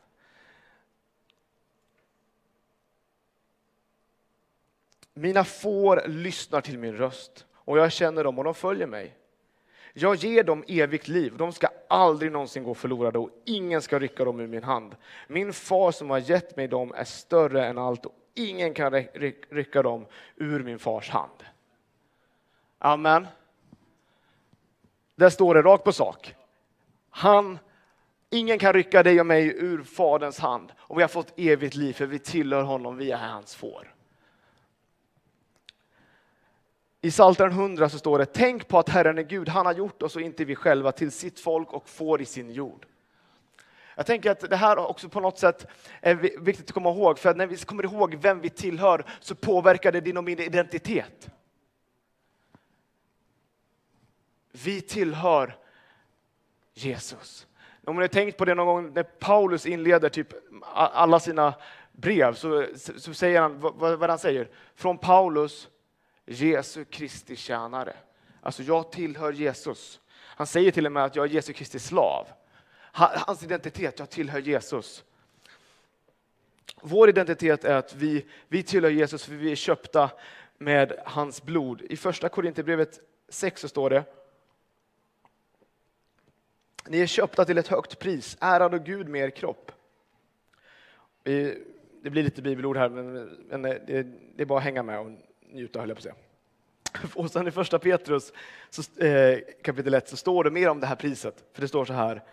Mina 5.17 5.43
får 5.43 6.03
lyssnar 6.07 6.61
till 6.61 6.79
min 6.79 6.97
röst 6.97 7.45
och 7.53 7.77
jag 7.77 7.91
känner 7.91 8.23
dem 8.23 8.37
och 8.37 8.43
de 8.43 8.53
följer 8.53 8.87
mig. 8.87 9.17
Jag 9.93 10.15
ger 10.15 10.43
dem 10.43 10.63
evigt 10.67 11.07
liv, 11.07 11.37
de 11.37 11.53
ska 11.53 11.67
aldrig 11.89 12.31
någonsin 12.31 12.63
gå 12.63 12.73
förlorade 12.73 13.19
och 13.19 13.29
ingen 13.45 13.81
ska 13.81 13.99
rycka 13.99 14.25
dem 14.25 14.39
ur 14.39 14.47
min 14.47 14.63
hand. 14.63 14.95
Min 15.27 15.53
far 15.53 15.91
som 15.91 16.09
har 16.09 16.17
gett 16.17 16.55
mig 16.55 16.67
dem 16.67 16.93
är 16.95 17.03
större 17.03 17.65
än 17.65 17.77
allt 17.77 18.05
och 18.05 18.13
ingen 18.33 18.73
kan 18.73 18.91
rycka 19.49 19.83
dem 19.83 20.05
ur 20.35 20.63
min 20.63 20.79
fars 20.79 21.09
hand. 21.09 21.43
Amen. 22.79 23.27
Där 25.15 25.29
står 25.29 25.55
det 25.55 25.61
rakt 25.61 25.83
på 25.83 25.91
sak. 25.91 26.35
Han, 27.09 27.59
ingen 28.29 28.59
kan 28.59 28.73
rycka 28.73 29.03
dig 29.03 29.19
och 29.19 29.25
mig 29.25 29.47
ur 29.47 29.83
Faderns 29.83 30.39
hand 30.39 30.71
och 30.77 30.97
vi 30.97 31.01
har 31.01 31.09
fått 31.09 31.33
evigt 31.39 31.75
liv 31.75 31.93
för 31.93 32.05
vi 32.05 32.19
tillhör 32.19 32.63
honom, 32.63 32.97
vi 32.97 33.11
är 33.11 33.17
hans 33.17 33.55
får. 33.55 33.94
I 37.05 37.11
Psaltaren 37.11 37.51
100 37.51 37.89
så 37.89 37.97
står 37.99 38.19
det, 38.19 38.25
tänk 38.25 38.67
på 38.67 38.79
att 38.79 38.89
Herren 38.89 39.17
är 39.17 39.23
Gud, 39.23 39.49
han 39.49 39.65
har 39.65 39.73
gjort 39.73 40.01
oss 40.01 40.15
och 40.15 40.21
inte 40.21 40.45
vi 40.45 40.55
själva 40.55 40.91
till 40.91 41.11
sitt 41.11 41.39
folk 41.39 41.73
och 41.73 41.89
får 41.89 42.21
i 42.21 42.25
sin 42.25 42.51
jord. 42.51 42.85
Jag 43.95 44.05
tänker 44.05 44.31
att 44.31 44.39
det 44.39 44.55
här 44.55 44.77
också 44.77 45.09
på 45.09 45.19
något 45.19 45.39
sätt 45.39 45.67
är 46.01 46.15
viktigt 46.15 46.65
att 46.65 46.71
komma 46.71 46.89
ihåg, 46.89 47.19
för 47.19 47.29
att 47.29 47.37
när 47.37 47.47
vi 47.47 47.57
kommer 47.57 47.83
ihåg 47.83 48.15
vem 48.15 48.41
vi 48.41 48.49
tillhör 48.49 49.05
så 49.19 49.35
påverkar 49.35 49.91
det 49.91 50.01
din 50.01 50.17
och 50.17 50.23
min 50.23 50.39
identitet. 50.39 51.29
Vi 54.51 54.81
tillhör 54.81 55.57
Jesus. 56.73 57.47
Om 57.83 57.95
ni 57.95 58.01
har 58.01 58.07
tänkt 58.07 58.37
på 58.37 58.45
det 58.45 58.55
någon 58.55 58.67
gång 58.67 58.93
när 58.93 59.03
Paulus 59.03 59.65
inleder 59.65 60.09
typ 60.09 60.27
alla 60.73 61.19
sina 61.19 61.53
brev 61.91 62.33
så, 62.33 62.65
så 62.75 63.13
säger 63.13 63.41
han 63.41 63.59
vad, 63.59 63.99
vad 63.99 64.09
han 64.09 64.19
säger. 64.19 64.49
Från 64.75 64.97
Paulus, 64.97 65.69
Jesu 66.25 66.85
Kristi 66.85 67.35
tjänare. 67.35 67.95
Alltså 68.41 68.63
jag 68.63 68.91
tillhör 68.91 69.31
Jesus. 69.31 69.99
Han 70.11 70.47
säger 70.47 70.71
till 70.71 70.85
och 70.85 70.91
med 70.91 71.03
att 71.05 71.15
jag 71.15 71.25
är 71.25 71.29
Jesu 71.29 71.53
Kristi 71.53 71.79
slav. 71.79 72.27
Hans 72.91 73.43
identitet, 73.43 73.99
jag 73.99 74.09
tillhör 74.09 74.39
Jesus. 74.39 75.03
Vår 76.81 77.09
identitet 77.09 77.63
är 77.63 77.75
att 77.75 77.95
vi, 77.95 78.25
vi 78.47 78.63
tillhör 78.63 78.91
Jesus 78.91 79.25
för 79.25 79.33
vi 79.33 79.51
är 79.51 79.55
köpta 79.55 80.11
med 80.57 81.01
hans 81.05 81.43
blod. 81.43 81.81
I 81.81 81.97
första 81.97 82.29
Korinthierbrevet 82.29 82.99
6 83.29 83.61
så 83.61 83.67
står 83.67 83.89
det 83.89 84.03
ni 86.87 86.99
är 86.99 87.07
köpta 87.07 87.45
till 87.45 87.57
ett 87.57 87.67
högt 87.67 87.99
pris, 87.99 88.37
ärad 88.39 88.73
och 88.73 88.85
Gud 88.85 89.09
med 89.09 89.21
er 89.21 89.29
kropp. 89.29 89.71
Det 91.23 92.09
blir 92.09 92.23
lite 92.23 92.41
bibelord 92.41 92.77
här, 92.77 92.89
men 92.89 93.61
det 93.61 94.41
är 94.41 94.45
bara 94.45 94.59
att 94.59 94.63
hänga 94.63 94.83
med 94.83 94.99
och 94.99 95.11
njuta, 95.55 95.79
höll 95.79 95.89
jag 95.89 95.97
på 95.97 95.99
att 95.99 96.03
säga. 96.03 96.15
Och 97.15 97.31
sen 97.31 97.47
i 97.47 97.51
första 97.51 97.79
Petrus 97.79 98.33
eh, 98.97 99.39
kapitel 99.63 99.93
1 99.93 100.09
så 100.09 100.17
står 100.17 100.43
det 100.43 100.51
mer 100.51 100.69
om 100.69 100.79
det 100.79 100.87
här 100.87 100.95
priset, 100.95 101.43
för 101.53 101.61
det 101.61 101.67
står 101.67 101.85
så 101.85 101.93
här. 101.93 102.23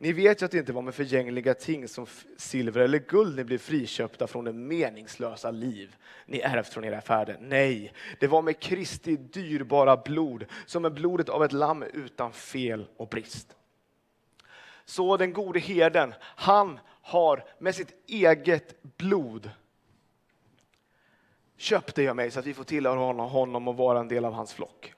Ni 0.00 0.12
vet 0.12 0.42
ju 0.42 0.46
att 0.46 0.50
det 0.50 0.58
inte 0.58 0.72
var 0.72 0.82
med 0.82 0.94
förgängliga 0.94 1.54
ting 1.54 1.88
som 1.88 2.06
silver 2.36 2.80
eller 2.80 2.98
guld 2.98 3.36
ni 3.36 3.44
blev 3.44 3.58
friköpta 3.58 4.26
från 4.26 4.44
det 4.44 4.52
meningslösa 4.52 5.50
liv 5.50 5.96
ni 6.26 6.40
ärvt 6.40 6.68
från 6.68 6.84
era 6.84 7.00
fäder. 7.00 7.36
Nej, 7.40 7.92
det 8.20 8.26
var 8.26 8.42
med 8.42 8.60
Kristi 8.60 9.16
dyrbara 9.16 9.96
blod, 9.96 10.44
som 10.66 10.84
är 10.84 10.90
blodet 10.90 11.28
av 11.28 11.44
ett 11.44 11.52
lamm 11.52 11.82
utan 11.82 12.32
fel 12.32 12.86
och 12.96 13.08
brist. 13.08 13.56
Så 14.84 15.16
den 15.16 15.32
gode 15.32 15.58
herden, 15.60 16.14
han 16.20 16.80
har 17.02 17.44
med 17.58 17.74
sitt 17.74 17.94
eget 18.06 18.82
blod 18.82 19.50
köp 21.58 21.94
dig 21.94 22.08
av 22.08 22.16
mig 22.16 22.30
så 22.30 22.38
att 22.38 22.46
vi 22.46 22.54
får 22.54 22.64
tillhöra 22.64 22.98
honom, 22.98 23.30
honom 23.30 23.68
och 23.68 23.76
vara 23.76 24.00
en 24.00 24.08
del 24.08 24.24
av 24.24 24.32
hans 24.32 24.52
flock. 24.52 24.94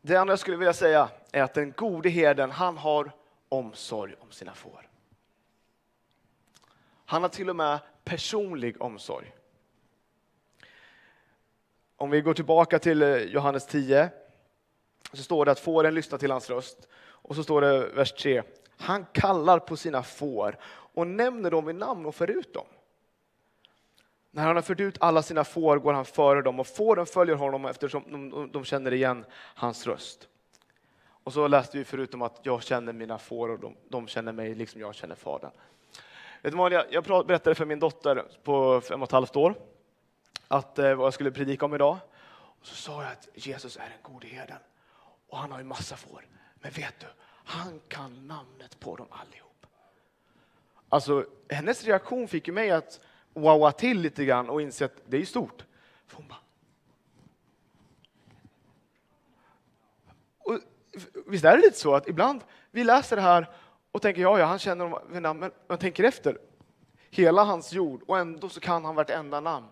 Det 0.00 0.16
andra 0.16 0.32
jag 0.32 0.38
skulle 0.38 0.56
vilja 0.56 0.72
säga 0.72 1.08
är 1.32 1.42
att 1.42 1.54
den 1.54 1.72
gode 1.72 2.08
herden, 2.08 2.50
han 2.50 2.76
har 2.76 3.12
omsorg 3.48 4.14
om 4.20 4.30
sina 4.30 4.54
får. 4.54 4.88
Han 7.06 7.22
har 7.22 7.28
till 7.28 7.50
och 7.50 7.56
med 7.56 7.78
personlig 8.04 8.82
omsorg. 8.82 9.34
Om 11.96 12.10
vi 12.10 12.20
går 12.20 12.34
tillbaka 12.34 12.78
till 12.78 13.02
eh, 13.02 13.16
Johannes 13.16 13.66
10 13.66 14.10
så 15.12 15.22
står 15.22 15.44
det 15.44 15.50
att 15.50 15.60
fåren 15.60 15.94
lyssnar 15.94 16.18
till 16.18 16.30
hans 16.30 16.50
röst. 16.50 16.88
Och 16.96 17.36
så 17.36 17.42
står 17.42 17.60
det 17.60 17.88
vers 17.88 18.12
3. 18.12 18.42
Han 18.76 19.06
kallar 19.12 19.58
på 19.58 19.76
sina 19.76 20.02
får 20.02 20.58
och 20.94 21.06
nämner 21.06 21.50
dem 21.50 21.64
vid 21.64 21.74
namn 21.74 22.06
och 22.06 22.14
för 22.14 22.30
ut 22.30 22.54
dem. 22.54 22.66
När 24.30 24.42
han 24.42 24.56
har 24.56 24.62
fört 24.62 24.80
ut 24.80 24.96
alla 25.00 25.22
sina 25.22 25.44
får 25.44 25.78
går 25.78 25.92
han 25.92 26.04
före 26.04 26.42
dem 26.42 26.60
och 26.60 26.66
fåren 26.66 27.06
följer 27.06 27.36
honom 27.36 27.64
eftersom 27.64 28.04
de, 28.30 28.50
de 28.52 28.64
känner 28.64 28.92
igen 28.92 29.24
hans 29.32 29.86
röst. 29.86 30.28
Och 31.24 31.32
så 31.32 31.48
läste 31.48 31.78
vi 31.78 31.84
förutom 31.84 32.22
att 32.22 32.40
jag 32.42 32.62
känner 32.62 32.92
mina 32.92 33.18
får 33.18 33.48
och 33.48 33.58
de, 33.58 33.76
de 33.88 34.08
känner 34.08 34.32
mig 34.32 34.54
liksom 34.54 34.80
jag 34.80 34.94
känner 34.94 35.14
Fadern. 35.14 35.50
Jag, 36.42 36.84
jag 36.90 37.26
berättade 37.26 37.54
för 37.54 37.64
min 37.64 37.78
dotter 37.78 38.24
på 38.42 38.80
fem 38.80 39.02
och 39.02 39.08
ett 39.08 39.12
halvt 39.12 39.36
år 39.36 39.54
att, 40.48 40.78
eh, 40.78 40.94
vad 40.94 41.06
jag 41.06 41.14
skulle 41.14 41.30
predika 41.30 41.64
om 41.64 41.74
idag. 41.74 41.98
Och 42.60 42.66
så 42.66 42.74
sa 42.74 43.02
jag 43.02 43.12
att 43.12 43.28
Jesus 43.34 43.76
är 43.76 43.80
den 43.80 44.12
gode 44.12 44.26
herden 44.26 44.58
och 45.28 45.38
han 45.38 45.52
har 45.52 45.58
ju 45.58 45.64
massa 45.64 45.96
får. 45.96 46.26
Men 46.54 46.70
vet 46.70 47.00
du, 47.00 47.06
han 47.44 47.80
kan 47.88 48.26
namnet 48.26 48.80
på 48.80 48.96
dem 48.96 49.06
allihop. 49.10 49.53
Alltså, 50.94 51.26
hennes 51.48 51.84
reaktion 51.84 52.28
fick 52.28 52.48
ju 52.48 52.54
mig 52.54 52.70
att 52.70 53.00
wowa 53.32 53.72
till 53.72 54.00
lite 54.00 54.24
grann 54.24 54.50
och 54.50 54.62
inse 54.62 54.84
att 54.84 55.02
det 55.06 55.16
är 55.16 55.24
stort. 55.24 55.64
För 56.06 56.16
hon 56.16 56.28
bara... 56.28 56.38
Och, 60.38 60.58
visst 61.26 61.44
är 61.44 61.56
det 61.56 61.62
lite 61.62 61.78
så 61.78 61.94
att 61.94 62.08
ibland 62.08 62.44
vi 62.70 62.84
läser 62.84 63.16
det 63.16 63.22
här 63.22 63.50
och 63.92 64.02
tänker 64.02 64.22
ja, 64.22 64.38
ja, 64.38 64.44
han 64.44 64.58
känner 64.58 64.84
dem 64.84 64.98
vid 65.10 65.22
namn, 65.22 65.40
men 65.40 65.50
jag 65.68 65.80
tänker 65.80 66.04
efter. 66.04 66.38
Hela 67.10 67.44
hans 67.44 67.72
jord 67.72 68.02
och 68.06 68.18
ändå 68.18 68.48
så 68.48 68.60
kan 68.60 68.84
han 68.84 68.94
vartenda 68.94 69.40
namn. 69.40 69.66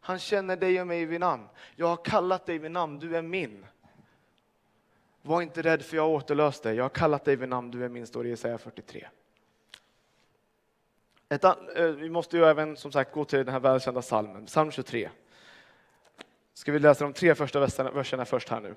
Han 0.00 0.18
känner 0.18 0.56
dig 0.56 0.80
och 0.80 0.86
mig 0.86 1.04
vid 1.04 1.20
namn. 1.20 1.48
Jag 1.76 1.86
har 1.86 2.04
kallat 2.04 2.46
dig 2.46 2.58
vid 2.58 2.70
namn, 2.70 2.98
du 2.98 3.16
är 3.16 3.22
min. 3.22 3.66
Var 5.22 5.42
inte 5.42 5.62
rädd 5.62 5.82
för 5.82 5.96
jag 5.96 6.02
har 6.02 6.10
återlöst 6.10 6.62
dig. 6.62 6.76
Jag 6.76 6.84
har 6.84 6.88
kallat 6.88 7.24
dig 7.24 7.36
vid 7.36 7.48
namn, 7.48 7.70
du 7.70 7.84
är 7.84 7.88
min, 7.88 8.06
står 8.06 8.22
det 8.22 8.28
i 8.28 8.30
Jesaja 8.30 8.58
43. 8.58 9.08
Ett, 11.34 11.44
eh, 11.44 11.86
vi 11.86 12.10
måste 12.10 12.36
ju 12.36 12.44
även 12.44 12.76
som 12.76 12.92
sagt 12.92 13.12
gå 13.12 13.24
till 13.24 13.38
den 13.38 13.48
här 13.48 13.60
välkända 13.60 14.02
salmen, 14.02 14.46
psalm 14.46 14.70
23. 14.70 15.10
Ska 16.52 16.72
vi 16.72 16.78
läsa 16.78 17.04
de 17.04 17.12
tre 17.12 17.34
första 17.34 17.60
verserna 17.60 18.24
först 18.24 18.48
här 18.48 18.60
nu. 18.60 18.74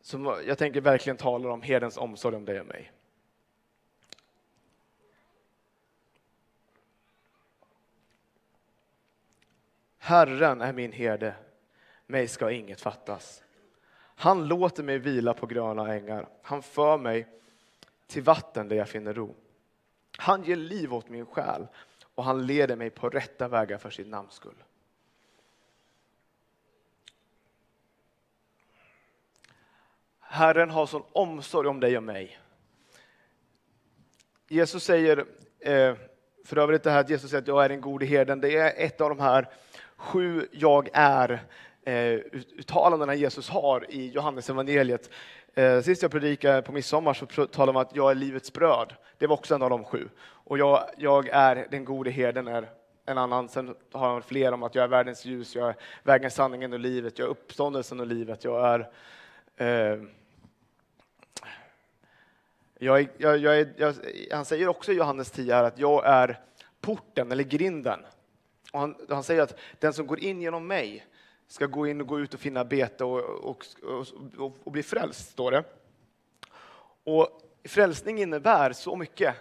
Som 0.00 0.42
jag 0.46 0.58
tänker 0.58 0.80
verkligen 0.80 1.16
talar 1.16 1.50
om 1.50 1.62
herdens 1.62 1.96
omsorg 1.96 2.36
om 2.36 2.44
dig 2.44 2.60
och 2.60 2.66
mig. 2.66 2.92
Herren 9.98 10.60
är 10.60 10.72
min 10.72 10.92
herde, 10.92 11.34
mig 12.06 12.28
ska 12.28 12.50
inget 12.50 12.80
fattas. 12.80 13.42
Han 13.98 14.48
låter 14.48 14.82
mig 14.82 14.98
vila 14.98 15.34
på 15.34 15.46
gröna 15.46 15.94
ängar. 15.94 16.28
Han 16.42 16.62
för 16.62 16.98
mig 16.98 17.39
till 18.10 18.22
vatten 18.22 18.68
där 18.68 18.76
jag 18.76 18.88
finner 18.88 19.14
ro. 19.14 19.34
Han 20.18 20.44
ger 20.44 20.56
liv 20.56 20.94
åt 20.94 21.08
min 21.08 21.26
själ 21.26 21.66
och 22.14 22.24
han 22.24 22.46
leder 22.46 22.76
mig 22.76 22.90
på 22.90 23.08
rätta 23.08 23.48
vägar 23.48 23.78
för 23.78 23.90
sitt 23.90 24.08
namns 24.08 24.34
skull. 24.34 24.62
Herren 30.20 30.70
har 30.70 30.86
sån 30.86 31.02
omsorg 31.12 31.68
om 31.68 31.80
dig 31.80 31.96
och 31.96 32.02
mig. 32.02 32.38
Jesus 34.48 34.84
säger, 34.84 35.26
eh, 35.58 35.94
för 36.44 36.58
övrigt 36.58 36.82
det 36.82 36.90
här 36.90 37.00
att 37.00 37.10
Jesus 37.10 37.30
säger 37.30 37.42
att 37.42 37.48
jag 37.48 37.64
är 37.64 37.68
den 37.68 37.80
gode 37.80 38.06
herden, 38.06 38.40
det 38.40 38.56
är 38.56 38.86
ett 38.86 39.00
av 39.00 39.08
de 39.08 39.20
här 39.20 39.48
sju 39.96 40.48
jag 40.52 40.88
är-uttalandena 41.84 43.12
eh, 43.12 43.20
Jesus 43.20 43.48
har 43.48 43.90
i 43.90 44.10
Johannes 44.10 44.50
evangeliet. 44.50 45.10
Eh, 45.54 45.80
sist 45.80 46.02
jag 46.02 46.10
predikade 46.10 46.62
på 46.62 46.72
midsommar 46.72 47.14
så 47.14 47.46
talade 47.46 47.72
man 47.72 47.82
att 47.82 47.96
jag 47.96 48.10
är 48.10 48.14
livets 48.14 48.52
bröd. 48.52 48.94
Det 49.18 49.26
var 49.26 49.36
också 49.36 49.54
en 49.54 49.62
av 49.62 49.70
de 49.70 49.84
sju. 49.84 50.08
Och 50.22 50.58
jag, 50.58 50.90
jag 50.96 51.28
är 51.28 51.66
den 51.70 51.84
gode 51.84 52.10
herden 52.10 52.48
är 52.48 52.68
en 53.06 53.18
annan. 53.18 53.48
Sen 53.48 53.74
har 53.92 54.08
han 54.08 54.22
fler 54.22 54.52
om 54.52 54.62
att 54.62 54.74
jag 54.74 54.84
är 54.84 54.88
världens 54.88 55.24
ljus, 55.24 55.54
jag 55.54 55.68
är 55.68 55.76
vägen, 56.02 56.30
sanningen 56.30 56.72
och 56.72 56.78
livet, 56.78 57.18
jag 57.18 57.26
är 57.26 57.30
uppståndelsen 57.30 58.00
och 58.00 58.06
livet, 58.06 58.44
jag 58.44 58.66
är 58.66 58.88
eh, 59.56 60.02
jag, 62.82 63.08
jag, 63.16 63.38
jag, 63.38 63.94
han 64.30 64.44
säger 64.44 64.68
också 64.68 64.92
i 64.92 64.96
Johannes 64.96 65.30
10 65.30 65.56
att 65.56 65.78
jag 65.78 66.06
är 66.06 66.40
porten 66.80 67.32
eller 67.32 67.44
grinden. 67.44 68.00
Och 68.72 68.80
han, 68.80 68.94
han 69.08 69.22
säger 69.22 69.42
att 69.42 69.58
den 69.78 69.92
som 69.92 70.06
går 70.06 70.20
in 70.20 70.42
genom 70.42 70.66
mig 70.66 71.06
ska 71.50 71.66
gå 71.66 71.86
in 71.86 72.00
och 72.00 72.06
gå 72.06 72.20
ut 72.20 72.34
och 72.34 72.40
finna 72.40 72.64
bete 72.64 73.04
och, 73.04 73.20
och, 73.20 73.66
och, 74.38 74.56
och 74.64 74.72
bli 74.72 74.82
frälst, 74.82 75.30
står 75.30 75.50
det. 75.50 75.64
Och 77.04 77.28
frälsning 77.64 78.18
innebär 78.18 78.72
så 78.72 78.96
mycket. 78.96 79.34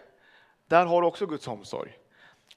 Där 0.68 0.86
har 0.86 1.02
du 1.02 1.08
också 1.08 1.26
Guds 1.26 1.48
omsorg. 1.48 1.98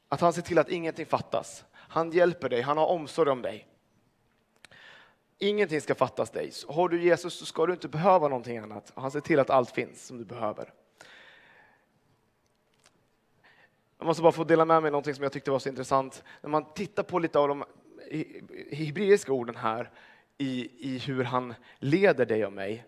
Att 0.08 0.20
han 0.20 0.32
ser 0.32 0.42
till 0.42 0.58
att 0.58 0.68
ingenting 0.68 1.06
fattas. 1.06 1.64
Han 1.72 2.10
hjälper 2.10 2.48
dig, 2.48 2.60
han 2.60 2.78
har 2.78 2.86
omsorg 2.86 3.30
om 3.30 3.42
dig. 3.42 3.66
ingenting 5.38 5.80
ska 5.80 5.94
fattas 5.94 6.30
dig. 6.30 6.50
Så 6.50 6.72
har 6.72 6.88
du 6.88 7.02
Jesus 7.02 7.34
så 7.34 7.46
ska 7.46 7.66
du 7.66 7.72
inte 7.72 7.88
behöva 7.88 8.28
någonting 8.28 8.58
annat. 8.58 8.92
Han 8.94 9.10
ser 9.10 9.20
till 9.20 9.38
att 9.38 9.50
allt 9.50 9.70
finns 9.70 10.06
som 10.06 10.18
du 10.18 10.24
behöver. 10.24 10.72
Jag 13.98 14.06
måste 14.06 14.22
bara 14.22 14.32
få 14.32 14.44
dela 14.44 14.64
med 14.64 14.82
mig 14.82 14.90
någonting 14.90 15.14
som 15.14 15.22
jag 15.22 15.32
tyckte 15.32 15.50
var 15.50 15.58
så 15.58 15.68
intressant. 15.68 16.24
När 16.40 16.50
man 16.50 16.72
tittar 16.72 17.02
på 17.02 17.18
lite 17.18 17.38
av 17.38 17.48
de 17.48 17.64
hebreiska 18.72 19.32
orden 19.32 19.56
här 19.56 19.90
i, 20.38 20.68
i 20.94 20.98
hur 20.98 21.24
han 21.24 21.54
leder 21.78 22.26
dig 22.26 22.46
och 22.46 22.52
mig. 22.52 22.86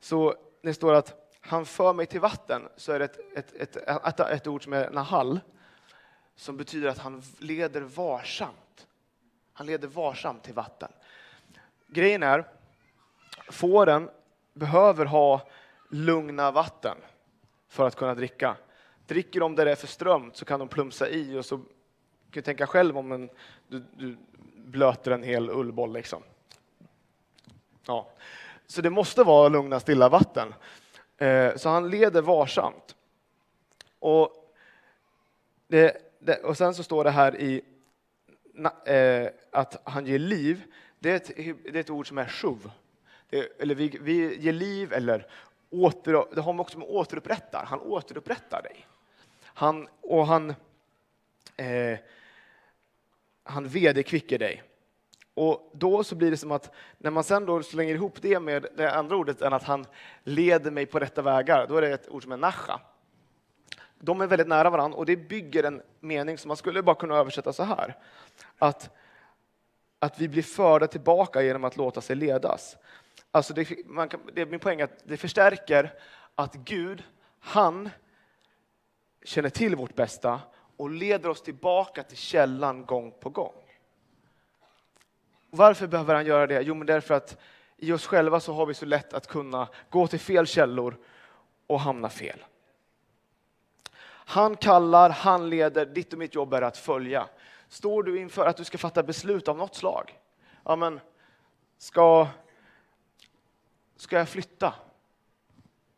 Så 0.00 0.34
det 0.62 0.74
står 0.74 0.94
att 0.94 1.30
han 1.40 1.66
för 1.66 1.92
mig 1.92 2.06
till 2.06 2.20
vatten, 2.20 2.68
så 2.76 2.92
är 2.92 2.98
det 2.98 3.04
ett, 3.04 3.18
ett, 3.36 3.76
ett, 3.76 3.76
ett, 4.06 4.20
ett 4.20 4.46
ord 4.46 4.64
som 4.64 4.72
är 4.72 4.90
nahal, 4.90 5.40
som 6.36 6.56
betyder 6.56 6.88
att 6.88 6.98
han 6.98 7.22
leder 7.38 7.80
varsamt. 7.80 8.86
Han 9.52 9.66
leder 9.66 9.88
varsamt 9.88 10.42
till 10.42 10.54
vatten. 10.54 10.92
Grejen 11.86 12.22
är, 12.22 12.48
fåren 13.50 14.10
behöver 14.54 15.04
ha 15.04 15.48
lugna 15.90 16.50
vatten 16.50 16.96
för 17.68 17.86
att 17.86 17.96
kunna 17.96 18.14
dricka. 18.14 18.56
Dricker 19.06 19.40
de 19.40 19.56
där 19.56 19.64
det 19.64 19.70
är 19.70 19.76
för 19.76 19.86
strömt 19.86 20.36
så 20.36 20.44
kan 20.44 20.60
de 20.60 20.68
plumsa 20.68 21.08
i 21.08 21.38
och 21.38 21.44
så 21.44 21.56
kan 21.56 21.66
du 22.30 22.42
tänka 22.42 22.66
själv 22.66 22.98
om 22.98 23.12
en, 23.12 23.30
du, 23.68 23.84
du 23.96 24.16
blöter 24.64 25.10
en 25.10 25.22
hel 25.22 25.50
ullboll. 25.50 25.92
Liksom. 25.92 26.22
Ja. 27.86 28.10
Så 28.66 28.82
det 28.82 28.90
måste 28.90 29.22
vara 29.22 29.48
lugna, 29.48 29.80
stilla 29.80 30.08
vatten. 30.08 30.54
Eh, 31.16 31.56
så 31.56 31.68
han 31.68 31.90
leder 31.90 32.22
varsamt. 32.22 32.96
Och, 33.98 34.54
det, 35.68 35.96
det, 36.18 36.36
och 36.36 36.56
sen 36.56 36.74
så 36.74 36.82
står 36.82 37.04
det 37.04 37.10
här 37.10 37.40
i 37.40 37.62
eh, 38.86 39.28
att 39.50 39.82
han 39.84 40.06
ger 40.06 40.18
liv. 40.18 40.62
Det 40.98 41.10
är 41.10 41.16
ett, 41.16 41.36
det 41.36 41.74
är 41.74 41.80
ett 41.80 41.90
ord 41.90 42.08
som 42.08 42.18
är 42.18 42.26
shuv. 42.26 42.70
Det, 43.30 43.60
eller 43.62 43.74
vi, 43.74 43.98
vi 44.00 44.38
ger 44.40 44.52
liv 44.52 44.92
eller 44.92 45.26
åter, 45.70 46.34
det 46.34 46.40
har 46.40 46.52
man 46.52 46.60
också 46.60 46.78
med 46.78 46.88
återupprättar. 46.88 47.64
Han 47.64 47.80
återupprättar 47.80 48.62
dig. 48.62 48.86
Han, 49.44 49.88
och 50.00 50.26
han, 50.26 50.54
eh, 51.56 51.98
han 53.44 53.68
vederkvicker 53.68 54.38
dig. 54.38 54.62
Och 55.34 55.70
då 55.74 56.04
så 56.04 56.14
blir 56.14 56.30
det 56.30 56.36
som 56.36 56.52
att 56.52 56.74
när 56.98 57.10
man 57.10 57.24
sen 57.24 57.46
då 57.46 57.62
slänger 57.62 57.94
ihop 57.94 58.22
det 58.22 58.40
med 58.40 58.66
det 58.76 58.94
andra 58.94 59.16
ordet 59.16 59.42
än 59.42 59.52
att 59.52 59.62
han 59.62 59.86
leder 60.24 60.70
mig 60.70 60.86
på 60.86 60.98
rätta 60.98 61.22
vägar, 61.22 61.66
då 61.66 61.76
är 61.76 61.82
det 61.82 61.88
ett 61.88 62.08
ord 62.08 62.22
som 62.22 62.32
är 62.32 62.36
nasha. 62.36 62.80
De 63.98 64.20
är 64.20 64.26
väldigt 64.26 64.48
nära 64.48 64.70
varandra 64.70 64.98
och 64.98 65.06
det 65.06 65.16
bygger 65.16 65.64
en 65.64 65.82
mening 66.00 66.38
som 66.38 66.48
man 66.48 66.56
skulle 66.56 66.82
bara 66.82 66.96
kunna 66.96 67.16
översätta 67.16 67.52
så 67.52 67.62
här. 67.62 67.96
Att, 68.58 68.90
att 69.98 70.20
vi 70.20 70.28
blir 70.28 70.42
förda 70.42 70.86
tillbaka 70.86 71.42
genom 71.42 71.64
att 71.64 71.76
låta 71.76 72.00
sig 72.00 72.16
ledas. 72.16 72.76
Alltså 73.30 73.54
det, 73.54 73.86
man 73.86 74.08
kan, 74.08 74.20
det 74.32 74.40
är 74.40 74.46
min 74.46 74.60
poäng 74.60 74.82
att 74.82 75.02
det 75.04 75.16
förstärker 75.16 75.92
att 76.34 76.54
Gud, 76.54 77.02
han 77.40 77.90
känner 79.24 79.48
till 79.48 79.76
vårt 79.76 79.94
bästa 79.94 80.40
och 80.82 80.90
leder 80.90 81.28
oss 81.28 81.42
tillbaka 81.42 82.02
till 82.02 82.16
källan 82.16 82.86
gång 82.86 83.12
på 83.20 83.30
gång. 83.30 83.54
Varför 85.50 85.86
behöver 85.86 86.14
han 86.14 86.26
göra 86.26 86.46
det? 86.46 86.62
Jo, 86.62 86.74
men 86.74 86.86
därför 86.86 87.14
att 87.14 87.40
i 87.76 87.92
oss 87.92 88.06
själva 88.06 88.40
så 88.40 88.52
har 88.52 88.66
vi 88.66 88.74
så 88.74 88.86
lätt 88.86 89.14
att 89.14 89.26
kunna 89.26 89.68
gå 89.90 90.06
till 90.06 90.20
fel 90.20 90.46
källor 90.46 90.96
och 91.66 91.80
hamna 91.80 92.08
fel. 92.08 92.44
Han 94.06 94.56
kallar, 94.56 95.10
han 95.10 95.50
leder, 95.50 95.86
ditt 95.86 96.12
och 96.12 96.18
mitt 96.18 96.34
jobb 96.34 96.54
är 96.54 96.62
att 96.62 96.76
följa. 96.76 97.28
Står 97.68 98.02
du 98.02 98.18
inför 98.18 98.46
att 98.46 98.56
du 98.56 98.64
ska 98.64 98.78
fatta 98.78 99.02
beslut 99.02 99.48
av 99.48 99.56
något 99.56 99.74
slag? 99.74 100.18
Ja, 100.64 100.76
men 100.76 101.00
ska, 101.78 102.28
ska 103.96 104.16
jag 104.16 104.28
flytta? 104.28 104.74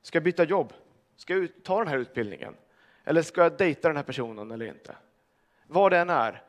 Ska 0.02 0.16
jag 0.16 0.24
byta 0.24 0.44
jobb? 0.44 0.72
Ska 1.16 1.36
jag 1.36 1.48
ta 1.62 1.78
den 1.78 1.88
här 1.88 1.98
utbildningen? 1.98 2.54
Eller 3.04 3.23
ska 3.23 3.42
jag 3.42 3.56
dejta 3.56 3.88
den 3.88 3.96
här 3.96 4.04
personen 4.04 4.50
eller 4.50 4.66
inte? 4.66 4.96
Vad 5.66 5.92
det 5.92 5.99
än 5.99 6.11
är, 6.11 6.42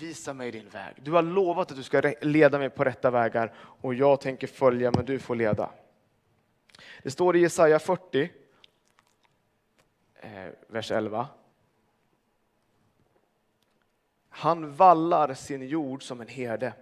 Visa 0.00 0.34
mig 0.34 0.50
din 0.50 0.68
väg. 0.68 0.94
Du 1.02 1.12
har 1.12 1.22
lovat 1.22 1.70
att 1.70 1.76
du 1.76 1.82
ska 1.82 2.12
leda 2.20 2.58
mig 2.58 2.70
på 2.70 2.84
rätta 2.84 3.10
vägar 3.10 3.54
och 3.56 3.94
jag 3.94 4.20
tänker 4.20 4.46
följa, 4.46 4.90
men 4.90 5.04
du 5.04 5.18
får 5.18 5.34
leda. 5.34 5.70
Det 7.02 7.10
står 7.10 7.36
i 7.36 7.40
Jesaja 7.40 7.78
40, 7.78 8.30
eh, 10.14 10.30
vers 10.66 10.90
11. 10.90 11.28
Han 14.28 14.72
vallar 14.72 15.34
sin 15.34 15.68
jord 15.68 16.02
som 16.02 16.20
en 16.20 16.28
herde. 16.28 16.72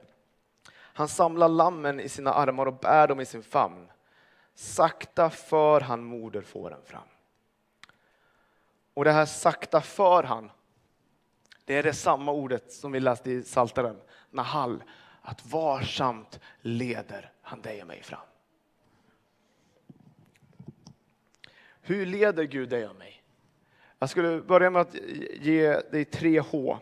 Han 0.73 1.09
samlar 1.09 1.49
lammen 1.49 2.01
i 2.01 2.09
sina 2.09 2.33
armar 2.33 2.67
och 2.67 2.79
bär 2.79 3.09
dem 3.09 3.21
i 3.21 3.27
sin 3.27 3.43
famn. 3.43 3.91
Sakta 4.55 5.31
för 5.31 5.81
han 5.81 6.05
moderfåren 6.05 6.83
fram. 6.85 7.09
Och 8.99 9.05
det 9.05 9.13
här 9.13 9.27
sakta 9.27 9.81
för 9.81 10.23
han, 10.23 10.51
det 11.65 11.75
är 11.75 11.83
det 11.83 11.93
samma 11.93 12.33
ordet 12.33 12.73
som 12.73 12.93
vi 12.93 13.01
läste 13.01 13.31
i 13.31 13.43
Saltaren, 13.43 14.01
Nahal, 14.31 14.83
att 15.23 15.47
varsamt 15.47 16.41
leder 16.61 17.33
han 17.43 17.63
dig 17.63 17.81
och 17.81 17.87
mig 17.87 18.03
fram. 18.03 18.27
Hur 21.81 22.07
leder 22.07 22.45
Gud 22.45 22.69
dig 22.69 22.89
och 22.89 22.97
mig? 22.97 23.23
Jag 23.99 24.11
skulle 24.11 24.41
börja 24.41 24.71
med 24.71 24.83
att 24.83 24.95
ge 25.33 25.81
dig 25.81 26.05
tre 26.05 26.41
H. 26.41 26.79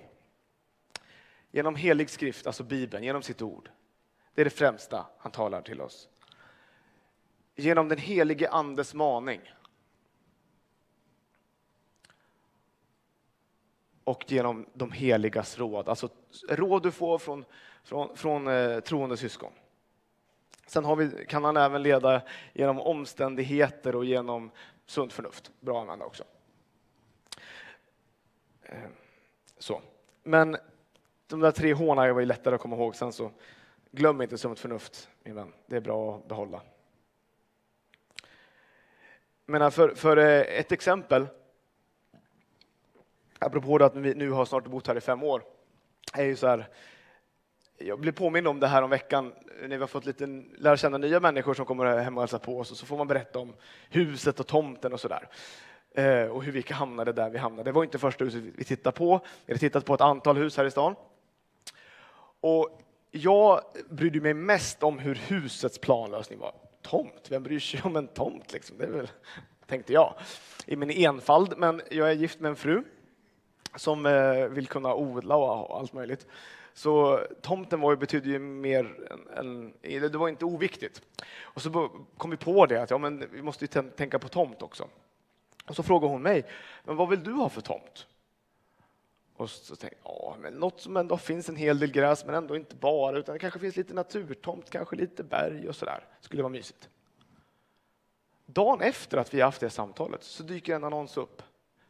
Genom 1.51 1.77
helig 1.77 2.11
skrift, 2.11 2.47
alltså 2.47 2.63
Bibeln, 2.63 3.05
genom 3.05 3.23
sitt 3.23 3.43
ord. 3.43 3.71
Det 4.35 4.41
är 4.41 4.45
det 4.45 4.51
främsta 4.51 5.07
han 5.19 5.33
talar 5.33 5.63
till 5.63 5.81
oss. 5.81 6.09
Genom 7.55 7.89
den 7.89 7.99
helige 7.99 8.51
Andes 8.51 8.95
maning. 8.95 9.41
Och 14.07 14.33
genom 14.33 14.67
de 14.73 14.93
heligas 14.93 15.59
råd. 15.59 15.89
Alltså 15.89 16.09
råd 16.49 16.83
du 16.83 16.91
får 16.91 17.19
från, 17.19 17.45
från, 17.85 18.17
från 18.17 18.49
eh, 18.49 18.81
troende 18.81 19.17
syskon. 19.17 19.53
Sen 20.67 20.85
har 20.85 20.97
vi, 20.97 21.27
kan 21.29 21.45
han 21.45 21.57
även 21.57 21.83
leda 21.83 22.23
genom 22.53 22.81
omständigheter 22.81 23.97
och 23.97 24.05
genom 24.05 24.51
sunt 24.87 25.13
förnuft. 25.13 25.51
Bra 25.61 25.77
att 25.77 25.83
använda 25.83 26.05
också. 26.05 26.25
Eh, 28.63 28.79
så. 29.59 29.83
Men 30.23 30.57
de 31.27 31.41
där 31.41 31.51
tre 31.51 31.73
håna 31.73 32.13
var 32.13 32.21
ju 32.21 32.27
lättare 32.27 32.55
att 32.55 32.61
komma 32.61 32.77
ihåg. 32.77 32.97
Sen 32.97 33.13
så 33.13 33.31
glöm 33.91 34.23
inte 34.23 34.39
sunt 34.39 34.59
förnuft, 34.59 35.09
min 35.23 35.35
vän. 35.35 35.53
Det 35.67 35.77
är 35.77 35.81
bra 35.81 36.17
att 36.17 36.29
behålla. 36.29 36.63
Men 39.47 39.71
för, 39.73 39.95
för 39.95 40.17
eh, 40.17 40.41
ett 40.41 40.73
exempel 40.73 41.27
apropå 43.39 43.79
det 43.79 43.87
att 43.87 43.97
vi 43.97 44.15
nu 44.15 44.31
har 44.31 44.45
snart 44.45 44.67
bott 44.67 44.87
här 44.87 44.97
i 44.97 45.01
fem 45.01 45.23
år, 45.23 45.43
är 46.13 46.25
ju 46.25 46.37
så 46.37 46.47
här, 46.47 46.69
jag 47.79 48.01
blev 48.01 48.13
påmind 48.13 48.49
om 48.49 48.61
det 48.61 48.67
här 48.67 48.83
om 48.83 48.91
veckan 48.91 49.33
när 49.61 49.69
vi 49.69 49.77
har 49.77 49.87
fått 49.87 50.07
lite, 50.07 50.27
lära 50.59 50.77
känna 50.77 50.99
nya 50.99 51.21
människor 51.21 51.55
som 51.55 51.67
kommer 51.67 51.99
hem 51.99 52.17
och 52.17 52.23
hälsar 52.23 52.39
på 52.39 52.59
oss 52.59 52.71
och 52.71 52.77
så 52.77 52.87
får 52.87 52.97
man 52.97 53.09
berätta 53.09 53.39
om 53.39 53.55
huset 53.89 54.41
och 54.41 54.47
tomten 54.47 54.93
och 54.93 55.01
sådär. 55.01 55.29
Eh, 55.95 56.25
och 56.25 56.45
hur 56.45 56.53
vi 56.53 56.65
hamnade 56.71 57.13
där 57.13 57.31
vi 57.31 57.39
hamnade. 57.39 57.69
Det 57.69 57.73
var 57.73 57.85
inte 57.85 57.99
första 57.99 58.25
huset 58.25 58.43
vi 58.57 58.65
tittade 58.65 58.97
på. 58.97 59.21
Vi 59.47 59.53
hade 59.53 59.61
tittat 59.61 59.85
på 59.85 59.95
ett 59.95 60.01
antal 60.01 60.37
hus 60.37 60.57
här 60.57 60.65
i 60.65 60.71
stan. 60.71 60.95
Och 62.41 62.81
jag 63.11 63.61
brydde 63.91 64.21
mig 64.21 64.35
mest 64.35 64.83
om 64.83 64.99
hur 64.99 65.15
husets 65.15 65.79
planlösning 65.79 66.39
var. 66.39 66.55
Tomt? 66.83 67.27
Vem 67.29 67.43
bryr 67.43 67.61
sig 67.61 67.81
om 67.85 67.97
en 67.97 68.09
tomt? 68.09 68.53
Liksom? 68.53 68.79
Det 68.79 68.85
är 68.85 68.91
väl, 68.91 69.11
tänkte 69.67 69.93
jag 69.93 70.15
i 70.67 70.77
min 70.77 70.91
enfald. 70.91 71.55
Men 71.57 71.83
jag 71.91 72.11
är 72.11 72.15
gift 72.15 72.41
med 72.41 72.49
en 72.49 72.57
fru 72.57 72.85
som 73.77 74.07
eh, 74.07 74.47
vill 74.47 74.67
kunna 74.67 74.95
odla 74.95 75.37
och 75.37 75.79
allt 75.79 75.93
möjligt. 75.93 76.27
Så 76.73 77.21
tomten 77.43 77.81
var 77.81 77.91
ju, 77.91 77.97
betydde 77.97 78.29
ju 78.29 78.39
mer 78.39 79.11
än, 79.37 79.75
det 79.83 80.15
var 80.15 80.29
inte 80.29 80.45
oviktigt. 80.45 81.03
Och 81.41 81.63
så 81.63 81.91
kom 82.17 82.31
vi 82.31 82.37
på 82.37 82.67
det 82.67 82.83
att 82.83 82.91
ja, 82.91 82.99
men 82.99 83.29
vi 83.33 83.43
måste 83.43 83.65
ju 83.65 83.83
tänka 83.91 84.19
på 84.19 84.29
tomt 84.29 84.63
också. 84.63 84.89
Och 85.67 85.77
så 85.77 85.83
frågade 85.83 86.13
hon 86.13 86.23
mig, 86.23 86.45
men 86.85 86.97
vad 86.97 87.09
vill 87.09 87.25
du 87.25 87.33
ha 87.33 87.49
för 87.49 87.61
tomt? 87.61 88.07
Och 89.37 89.51
så 89.51 89.77
tänkte 89.77 89.99
jag, 90.05 90.13
ja, 90.13 90.37
men 90.41 90.55
något 90.55 90.81
som 90.81 90.97
ändå 90.97 91.17
finns 91.17 91.49
en 91.49 91.57
hel 91.57 91.79
del 91.79 91.93
gräs, 91.93 92.25
men 92.25 92.35
ändå 92.35 92.57
inte 92.57 92.77
bara, 92.77 93.19
utan 93.19 93.33
det 93.33 93.39
kanske 93.39 93.61
finns 93.61 93.77
lite 93.77 93.95
naturtomt, 93.95 94.71
kanske 94.71 94.97
lite 94.97 95.23
berg 95.23 95.69
och 95.69 95.77
sådär. 95.77 96.05
Skulle 96.21 96.43
vara 96.43 96.53
mysigt. 96.53 96.89
Dagen 98.47 98.81
efter 98.81 99.19
att 99.19 99.35
vi 99.35 99.41
haft 99.41 99.61
det 99.61 99.71
samtalet 99.71 100.23
så 100.23 100.43
dyker 100.43 100.75
en 100.75 100.85
annons 100.85 101.17
upp 101.17 101.43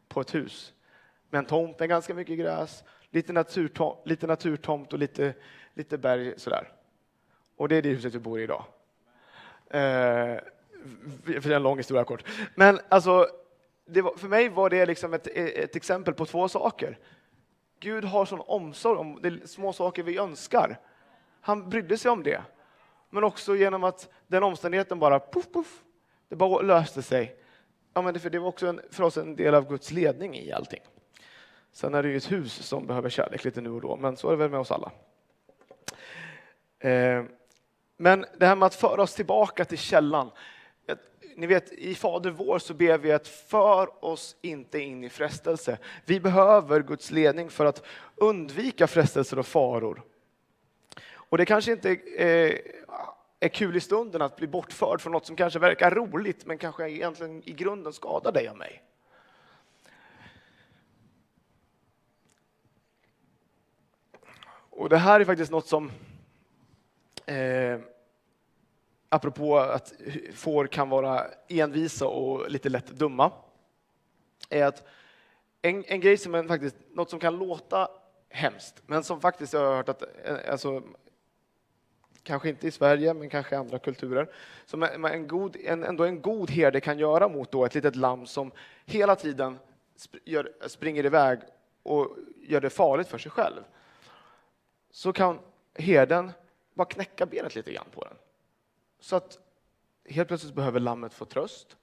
på 0.09 0.21
ett 0.21 0.35
hus 0.35 0.75
med 1.31 1.39
en 1.39 1.45
tomt 1.45 1.79
med 1.79 1.89
ganska 1.89 2.15
mycket 2.15 2.39
gräs, 2.39 2.85
lite, 3.11 3.33
naturtom, 3.33 3.97
lite 4.05 4.27
naturtomt 4.27 4.93
och 4.93 4.99
lite, 4.99 5.35
lite 5.75 5.99
berg 5.99 6.35
sådär. 6.37 6.73
Och 7.57 7.69
det 7.69 7.77
är 7.77 7.83
det 7.83 7.89
huset 7.89 8.15
vi 8.15 8.19
bor 8.19 8.41
i 8.41 8.43
idag. 8.43 8.65
Eh, 9.71 10.37
för 11.41 11.51
en 11.51 11.63
lång 11.63 11.77
historia 11.77 12.05
kort. 12.05 12.25
Men 12.55 12.81
alltså, 12.89 13.27
var, 13.87 14.17
för 14.17 14.29
mig 14.29 14.49
var 14.49 14.71
det 14.71 14.87
liksom 14.87 15.15
ett, 15.15 15.27
ett 15.37 15.77
exempel 15.77 16.15
på 16.15 16.27
två 16.27 16.49
saker. 16.49 16.99
Gud 17.81 18.05
har 18.05 18.25
sån 18.25 18.43
omsorg 18.47 18.99
om 18.99 19.19
de 19.23 19.47
små 19.47 19.73
saker 19.73 20.03
vi 20.03 20.19
önskar. 20.19 20.79
Han 21.41 21.71
brydde 21.71 21.99
sig 21.99 22.11
om 22.11 22.23
det. 22.23 22.43
Men 23.11 23.25
också 23.25 23.57
genom 23.57 23.85
att 23.85 24.09
den 24.27 24.43
omständigheten 24.43 24.99
bara 24.99 25.21
puff, 25.21 25.53
puff, 25.53 25.83
det 26.29 26.37
bara 26.37 26.63
löste 26.63 27.03
sig. 27.03 27.37
Ja, 27.95 28.03
men 28.03 28.15
det, 28.15 28.21
för 28.21 28.31
det 28.31 28.39
var 28.39 28.49
också 28.49 28.67
en, 28.67 28.81
för 28.91 29.05
oss 29.05 29.17
en 29.17 29.37
del 29.37 29.55
av 29.55 29.69
Guds 29.69 29.91
ledning 29.91 30.35
i 30.35 30.53
allting. 30.53 30.81
Sen 31.77 31.95
är 31.95 32.03
det 32.03 32.09
ju 32.09 32.17
ett 32.17 32.33
hus 32.33 32.53
som 32.67 32.87
behöver 32.87 33.11
kärlek 33.11 33.45
lite 33.45 33.61
nu 33.61 33.71
och 33.71 33.81
då, 33.81 33.97
men 33.97 34.17
så 34.17 34.29
är 34.29 34.31
det 34.31 34.37
väl 34.37 34.51
med 34.51 34.61
oss 34.61 34.71
alla. 34.71 34.93
Eh, 36.79 37.25
men 37.97 38.27
det 38.39 38.47
här 38.47 38.57
med 38.57 38.67
att 38.67 38.75
föra 38.75 39.03
oss 39.03 39.15
tillbaka 39.15 39.65
till 39.65 39.79
källan. 39.79 40.31
Ni 41.35 41.47
vet, 41.47 41.73
i 41.73 41.95
Fader 41.95 42.31
vår 42.31 42.59
så 42.59 42.75
ber 42.75 42.99
vi 42.99 43.13
att 43.13 43.29
för 43.29 44.05
oss 44.05 44.37
inte 44.41 44.79
in 44.79 45.05
i 45.05 45.09
frestelse. 45.09 45.79
Vi 46.05 46.21
behöver 46.21 46.83
Guds 46.83 47.11
ledning 47.11 47.51
för 47.51 47.67
att 47.67 47.87
undvika 48.17 48.87
frestelser 48.87 49.39
och 49.39 49.47
faror. 49.47 50.03
Och 51.13 51.39
det 51.39 51.45
kanske 51.45 51.73
inte 51.73 51.91
är, 52.17 52.61
är 53.41 53.49
kul 53.49 53.77
i 53.77 53.81
stunden 53.81 54.23
att 54.23 54.37
bli 54.37 54.47
bortförd 54.47 55.01
från 55.01 55.13
något 55.13 55.27
som 55.27 55.37
kanske 55.37 55.59
verkar 55.59 55.91
roligt, 55.91 56.47
men 56.47 56.59
kanske 56.59 56.91
egentligen 56.91 57.43
i 57.49 57.53
grunden 57.53 57.93
skadar 57.93 58.33
dig 58.33 58.51
och 58.51 58.57
mig. 58.57 58.83
Och 64.77 64.89
det 64.89 64.97
här 64.97 65.21
är 65.21 65.25
faktiskt 65.25 65.51
något 65.51 65.67
som 65.67 65.91
eh, 67.27 67.79
apropå 69.09 69.59
att 69.59 69.93
får 70.35 70.67
kan 70.67 70.89
vara 70.89 71.25
envisa 71.49 72.07
och 72.07 72.51
lite 72.51 72.69
lätt 72.69 72.87
dumma, 72.87 73.33
är 74.49 74.65
att 74.65 74.87
en, 75.63 75.85
en 75.87 76.01
grej 76.01 76.17
som 76.17 76.35
är 76.35 76.45
faktiskt, 76.45 76.77
något 76.93 77.11
som 77.11 77.21
kan 77.21 77.37
låta 77.37 77.89
hemskt, 78.29 78.83
men 78.87 79.03
som 79.05 79.21
faktiskt 79.21 79.53
jag 79.53 79.61
har 79.61 79.77
hört 79.77 79.89
att, 79.89 80.03
eh, 80.03 80.37
alltså, 80.51 80.83
kanske 82.23 82.49
inte 82.49 82.67
i 82.67 82.71
Sverige, 82.71 83.15
men 83.15 83.31
kanske 83.31 83.55
i 83.55 83.59
andra 83.59 83.79
kulturer, 83.79 84.31
som 84.65 84.83
en 84.83 85.29
god, 85.29 85.57
en, 85.65 85.85
ändå 85.85 86.05
en 86.05 86.23
god 86.23 86.51
herde 86.51 86.81
kan 86.81 86.99
göra 86.99 87.29
mot 87.29 87.53
då 87.53 87.65
ett 87.65 87.75
litet 87.75 87.97
lamm 87.97 88.27
som 88.27 88.53
hela 88.85 89.17
tiden 89.17 89.59
gör, 90.25 90.53
springer 90.67 91.07
iväg 91.07 91.39
och 91.83 92.17
gör 92.43 92.61
det 92.61 92.71
farligt 92.71 93.09
för 93.09 93.19
sig 93.19 93.31
själv. 93.31 93.63
Så 94.97 95.13
kan 95.13 95.39
herden 95.75 96.33
bara 96.75 96.89
knäcka 96.89 97.27
benet 97.27 97.55
lite 97.55 97.73
grann 97.73 97.87
på 97.91 98.05
den. 98.05 98.17
Så 99.01 99.17
att 99.17 99.39
helt 100.05 100.29
plötsligt 100.29 100.55
behöver 100.55 100.81
lammet 100.81 101.15
få 101.15 101.25
tröst. 101.25 101.77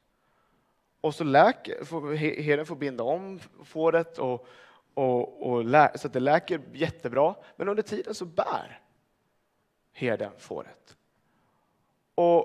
Och 1.02 1.16
så 1.16 1.24
läker, 1.24 1.84
får, 1.84 2.14
herden 2.16 2.66
får 2.66 2.76
binda 2.76 3.04
om 3.04 3.40
fåret 3.64 4.18
och, 4.18 4.48
och, 4.94 5.50
och 5.50 5.66
lä, 5.66 5.92
så 5.96 6.08
att 6.08 6.14
det 6.14 6.20
läker 6.20 6.62
jättebra. 6.74 7.36
Men 7.56 7.70
under 7.70 7.84
tiden 7.84 8.16
så 8.16 8.26
bär 8.26 8.82
herden 9.92 10.32
fåret. 10.38 10.98
Och, 12.16 12.40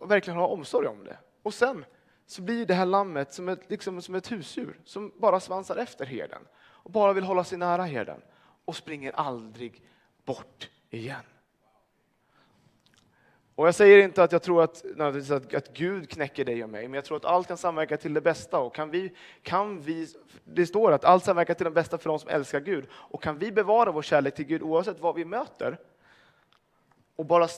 och 0.00 0.10
verkligen 0.10 0.38
ha 0.38 0.46
omsorg 0.46 0.86
om 0.86 1.04
det. 1.04 1.18
Och 1.42 1.54
sen 1.54 1.84
så 2.26 2.42
blir 2.42 2.66
det 2.66 2.74
här 2.74 2.86
lammet 2.86 3.32
som 3.32 3.48
ett, 3.48 3.70
liksom, 3.70 4.02
som 4.02 4.14
ett 4.14 4.32
husdjur 4.32 4.80
som 4.84 5.12
bara 5.16 5.40
svansar 5.40 5.76
efter 5.76 6.06
herden 6.06 6.42
och 6.56 6.90
bara 6.90 7.12
vill 7.12 7.24
hålla 7.24 7.44
sig 7.44 7.58
nära 7.58 7.84
herden 7.84 8.22
och 8.66 8.76
springer 8.76 9.12
aldrig 9.12 9.82
bort 10.24 10.70
igen. 10.90 11.22
Och 13.54 13.66
jag 13.66 13.74
säger 13.74 13.98
inte 13.98 14.22
att 14.22 14.32
jag 14.32 14.42
tror 14.42 14.62
att, 14.62 15.00
att, 15.30 15.54
att 15.54 15.72
Gud 15.72 16.10
knäcker 16.10 16.44
dig 16.44 16.64
och 16.64 16.70
mig, 16.70 16.88
men 16.88 16.94
jag 16.94 17.04
tror 17.04 17.16
att 17.16 17.24
allt 17.24 17.48
kan 17.48 17.56
samverka 17.56 17.96
till 17.96 18.14
det 18.14 18.20
bästa. 18.20 18.58
Och 18.58 18.74
kan 18.74 18.90
vi, 18.90 19.12
kan 19.42 19.80
vi, 19.80 20.08
det 20.44 20.66
står 20.66 20.92
att 20.92 21.04
allt 21.04 21.24
samverkar 21.24 21.54
till 21.54 21.64
det 21.64 21.70
bästa 21.70 21.98
för 21.98 22.10
de 22.10 22.18
som 22.18 22.28
älskar 22.28 22.60
Gud. 22.60 22.86
Och 22.90 23.22
kan 23.22 23.38
vi 23.38 23.52
bevara 23.52 23.92
vår 23.92 24.02
kärlek 24.02 24.34
till 24.34 24.44
Gud 24.44 24.62
oavsett 24.62 25.00
vad 25.00 25.14
vi 25.14 25.24
möter 25.24 25.78
och 27.16 27.26
bara 27.26 27.48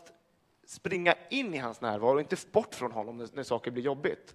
springa 0.67 1.15
in 1.31 1.55
i 1.55 1.59
hans 1.59 1.81
närvaro 1.81 2.15
och 2.15 2.21
inte 2.21 2.37
bort 2.53 2.75
från 2.75 2.93
honom 2.93 3.17
när, 3.17 3.29
när 3.33 3.43
saker 3.43 3.71
blir 3.71 3.83
jobbigt. 3.83 4.35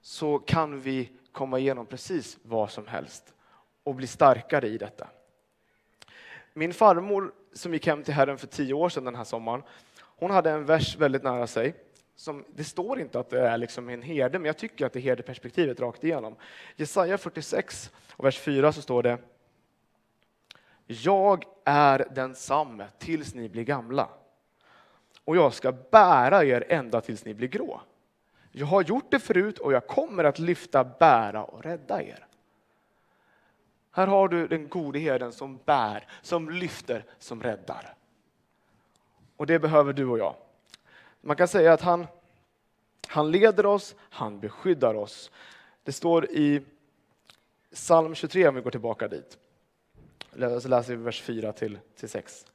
Så 0.00 0.38
kan 0.38 0.80
vi 0.80 1.10
komma 1.36 1.58
igenom 1.58 1.86
precis 1.86 2.38
vad 2.42 2.70
som 2.70 2.86
helst 2.86 3.34
och 3.82 3.94
bli 3.94 4.06
starkare 4.06 4.68
i 4.68 4.78
detta. 4.78 5.08
Min 6.52 6.74
farmor 6.74 7.32
som 7.52 7.72
gick 7.72 7.86
hem 7.86 8.02
till 8.02 8.14
Herren 8.14 8.38
för 8.38 8.46
tio 8.46 8.74
år 8.74 8.88
sedan 8.88 9.04
den 9.04 9.14
här 9.14 9.24
sommaren, 9.24 9.62
hon 9.98 10.30
hade 10.30 10.50
en 10.50 10.64
vers 10.64 10.96
väldigt 10.96 11.22
nära 11.22 11.46
sig. 11.46 11.74
Som, 12.14 12.44
det 12.54 12.64
står 12.64 13.00
inte 13.00 13.18
att 13.18 13.30
det 13.30 13.40
är 13.40 13.58
liksom 13.58 13.88
en 13.88 14.02
herde, 14.02 14.38
men 14.38 14.46
jag 14.46 14.58
tycker 14.58 14.86
att 14.86 14.92
det 14.92 14.98
är 14.98 15.02
herdeperspektivet 15.02 15.80
rakt 15.80 16.04
igenom. 16.04 16.36
Jesaja 16.76 17.18
46 17.18 17.92
och 18.10 18.24
vers 18.24 18.38
4 18.38 18.72
så 18.72 18.82
står 18.82 19.02
det 19.02 19.18
Jag 20.86 21.44
är 21.64 22.08
densamme 22.14 22.86
tills 22.98 23.34
ni 23.34 23.48
blir 23.48 23.64
gamla 23.64 24.08
och 25.24 25.36
jag 25.36 25.54
ska 25.54 25.72
bära 25.72 26.44
er 26.44 26.64
ända 26.68 27.00
tills 27.00 27.24
ni 27.24 27.34
blir 27.34 27.48
grå. 27.48 27.80
Jag 28.58 28.66
har 28.66 28.82
gjort 28.82 29.10
det 29.10 29.18
förut 29.18 29.58
och 29.58 29.72
jag 29.72 29.86
kommer 29.86 30.24
att 30.24 30.38
lyfta, 30.38 30.84
bära 30.84 31.44
och 31.44 31.62
rädda 31.64 32.02
er. 32.02 32.26
Här 33.90 34.06
har 34.06 34.28
du 34.28 34.48
den 34.48 34.68
gode 34.68 34.98
herden 34.98 35.32
som 35.32 35.58
bär, 35.64 36.08
som 36.22 36.50
lyfter, 36.50 37.04
som 37.18 37.42
räddar. 37.42 37.94
Och 39.36 39.46
det 39.46 39.58
behöver 39.58 39.92
du 39.92 40.06
och 40.06 40.18
jag. 40.18 40.34
Man 41.20 41.36
kan 41.36 41.48
säga 41.48 41.72
att 41.72 41.80
han, 41.80 42.06
han 43.08 43.30
leder 43.30 43.66
oss, 43.66 43.94
han 43.98 44.40
beskyddar 44.40 44.94
oss. 44.94 45.30
Det 45.82 45.92
står 45.92 46.30
i 46.30 46.62
psalm 47.72 48.14
23 48.14 48.48
om 48.48 48.54
vi 48.54 48.60
går 48.60 48.70
tillbaka 48.70 49.08
dit. 49.08 49.38
Så 50.60 50.68
läser 50.68 50.96
vi 50.96 51.02
vers 51.02 51.22
4 51.22 51.52
till, 51.52 51.78
till 51.96 52.08
6. 52.08 52.46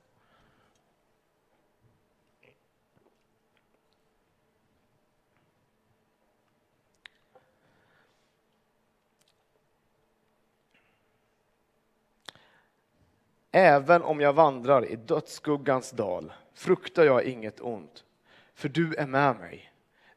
Även 13.52 14.02
om 14.02 14.22
jag 14.22 14.34
vandrar 14.34 14.86
i 14.86 14.96
dödsskuggans 14.96 15.92
dal 15.92 16.34
fruktar 16.54 17.04
jag 17.04 17.24
inget 17.24 17.62
ont, 17.62 18.04
för 18.54 18.70
du 18.70 18.96
är 18.96 19.08
med 19.08 19.36
mig. 19.36 19.72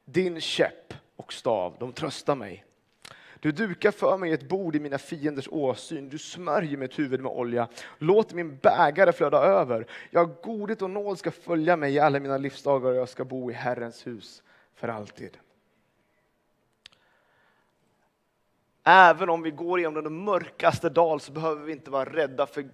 Din 0.05 0.41
käpp 0.41 0.95
och 1.17 1.33
stav, 1.33 1.77
de 1.81 1.93
tröstar 1.93 2.35
mig. 2.35 2.65
Du 3.41 3.53
dukar 3.53 3.91
för 3.91 4.17
mig 4.17 4.33
ett 4.33 4.49
bord 4.49 4.77
i 4.77 4.81
mina 4.81 4.99
fienders 4.99 5.49
åsyn, 5.49 6.09
du 6.09 6.19
smörjer 6.19 6.77
mitt 6.77 6.99
huvud 6.99 7.21
med 7.21 7.33
olja. 7.33 7.69
Låt 7.99 8.33
min 8.33 8.57
bägare 8.57 9.13
flöda 9.13 9.39
över. 9.39 9.87
Ja, 10.11 10.25
godhet 10.43 10.83
och 10.83 10.91
nåd 10.91 11.19
ska 11.19 11.31
följa 11.31 11.77
mig 11.77 11.95
i 11.95 11.99
alla 11.99 12.21
mina 12.21 12.39
livsdagar 12.39 12.91
och 12.91 12.97
jag 12.97 13.09
ska 13.09 13.25
bo 13.25 13.51
i 13.51 13.55
Herrens 13.55 14.07
hus 14.07 14.43
för 14.75 14.89
alltid. 14.89 15.39
Även 18.85 19.29
om 19.29 19.43
vi 19.43 19.51
går 19.51 19.79
igenom 19.79 20.05
den 20.05 20.25
mörkaste 20.25 20.89
dal 20.89 21.21
så 21.21 21.33
behöver 21.33 21.65
vi 21.65 21.73
inte 21.73 21.91
vara 21.91 22.13
rädda 22.13 22.47
för 22.47 22.69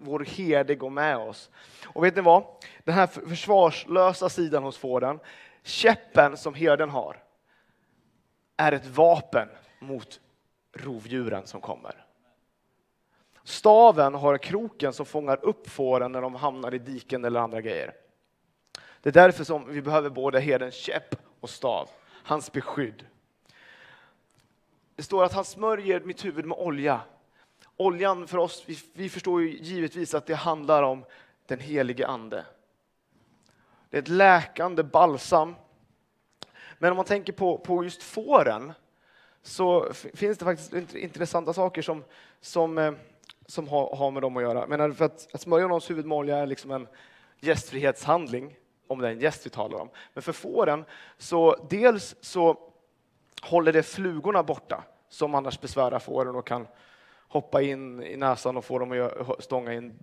vår 0.00 0.20
herde 0.20 0.74
går 0.74 0.90
med 0.90 1.16
oss. 1.16 1.50
Och 1.84 2.04
vet 2.04 2.16
ni 2.16 2.22
vad? 2.22 2.44
Den 2.84 2.94
här 2.94 3.06
försvarslösa 3.06 4.28
sidan 4.28 4.62
hos 4.62 4.78
fåren, 4.78 5.18
käppen 5.62 6.36
som 6.36 6.54
herden 6.54 6.90
har, 6.90 7.22
är 8.56 8.72
ett 8.72 8.86
vapen 8.86 9.48
mot 9.78 10.20
rovdjuren 10.72 11.46
som 11.46 11.60
kommer. 11.60 12.04
Staven 13.44 14.14
har 14.14 14.38
kroken 14.38 14.92
som 14.92 15.06
fångar 15.06 15.44
upp 15.44 15.68
fåren 15.68 16.12
när 16.12 16.22
de 16.22 16.34
hamnar 16.34 16.74
i 16.74 16.78
diken 16.78 17.24
eller 17.24 17.40
andra 17.40 17.60
grejer. 17.60 17.94
Det 19.00 19.08
är 19.08 19.12
därför 19.12 19.44
som 19.44 19.72
vi 19.72 19.82
behöver 19.82 20.10
både 20.10 20.40
herdens 20.40 20.74
käpp 20.74 21.14
och 21.40 21.50
stav, 21.50 21.88
hans 22.06 22.52
beskydd. 22.52 23.06
Det 24.96 25.02
står 25.02 25.24
att 25.24 25.32
han 25.32 25.44
smörjer 25.44 26.00
mitt 26.00 26.24
huvud 26.24 26.44
med 26.44 26.58
olja 26.58 27.00
oljan 27.80 28.26
för 28.26 28.38
oss, 28.38 28.64
vi, 28.66 28.78
vi 28.92 29.08
förstår 29.08 29.42
ju 29.42 29.58
givetvis 29.58 30.14
att 30.14 30.26
det 30.26 30.34
handlar 30.34 30.82
om 30.82 31.04
den 31.46 31.60
helige 31.60 32.06
Ande. 32.06 32.44
Det 33.90 33.96
är 33.96 34.02
ett 34.02 34.08
läkande 34.08 34.82
balsam. 34.82 35.54
Men 36.78 36.90
om 36.90 36.96
man 36.96 37.06
tänker 37.06 37.32
på, 37.32 37.58
på 37.58 37.84
just 37.84 38.02
fåren 38.02 38.72
så 39.42 39.92
finns 39.92 40.38
det 40.38 40.44
faktiskt 40.44 40.94
intressanta 40.94 41.52
saker 41.52 41.82
som, 41.82 42.04
som, 42.40 42.78
eh, 42.78 42.92
som 43.46 43.68
har, 43.68 43.96
har 43.96 44.10
med 44.10 44.22
dem 44.22 44.36
att 44.36 44.42
göra. 44.42 44.66
Men 44.66 44.94
för 44.94 45.04
att, 45.04 45.34
att 45.34 45.40
smörja 45.40 45.66
någons 45.66 45.90
huvud 45.90 46.06
med 46.06 46.18
olja 46.18 46.38
är 46.38 46.46
liksom 46.46 46.70
en 46.70 46.88
gästfrihetshandling, 47.40 48.56
om 48.86 48.98
det 48.98 49.08
är 49.08 49.12
en 49.12 49.20
gäst 49.20 49.46
vi 49.46 49.50
talar 49.50 49.78
om. 49.78 49.88
Men 50.14 50.22
för 50.22 50.32
fåren, 50.32 50.84
så 51.18 51.66
dels 51.70 52.16
så 52.20 52.56
håller 53.42 53.72
det 53.72 53.82
flugorna 53.82 54.42
borta 54.42 54.84
som 55.08 55.34
annars 55.34 55.60
besvärar 55.60 55.98
fåren 55.98 56.36
och 56.36 56.46
kan 56.46 56.66
hoppa 57.30 57.62
in 57.62 58.02
i 58.02 58.16
näsan 58.16 58.56
och 58.56 58.64
få 58.64 58.78
dem 58.78 59.10
att 59.28 59.44
stånga 59.44 59.74
in, 59.74 59.98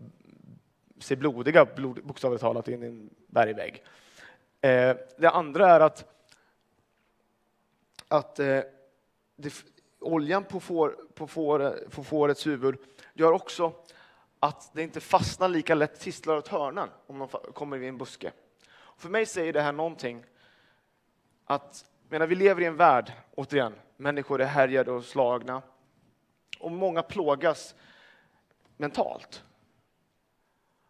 sig 0.99 1.17
blodiga, 1.17 1.65
blod, 1.65 2.03
bokstavligt 2.03 2.41
talat, 2.41 2.67
in 2.67 2.83
i 2.83 2.87
en 2.87 3.09
bergvägg. 3.27 3.83
Eh, 4.61 4.95
det 5.17 5.29
andra 5.29 5.69
är 5.69 5.79
att, 5.79 6.23
att 8.07 8.39
eh, 8.39 8.59
det, 9.35 9.53
oljan 9.99 10.43
på, 10.43 10.59
får, 10.59 10.89
på, 11.13 11.27
får, 11.27 11.89
på 11.89 12.03
fårets 12.03 12.47
huvud 12.47 12.77
gör 13.13 13.31
också 13.31 13.73
att 14.39 14.71
det 14.73 14.83
inte 14.83 14.99
fastnar 14.99 15.49
lika 15.49 15.75
lätt 15.75 15.99
tistlar 15.99 16.37
åt 16.37 16.47
hörnan 16.47 16.89
om 17.07 17.19
de 17.19 17.27
kommer 17.53 17.77
i 17.77 17.87
en 17.87 17.97
buske. 17.97 18.31
För 18.97 19.09
mig 19.09 19.25
säger 19.25 19.53
det 19.53 19.61
här 19.61 19.71
någonting 19.71 20.25
att 21.45 21.85
menar, 22.09 22.27
vi 22.27 22.35
lever 22.35 22.61
i 22.61 22.65
en 22.65 22.77
värld, 22.77 23.11
återigen, 23.35 23.75
människor 23.97 24.41
är 24.41 24.45
härjade 24.45 24.91
och 24.91 25.03
slagna 25.03 25.61
och 26.59 26.71
många 26.71 27.03
plågas 27.03 27.75
mentalt. 28.77 29.43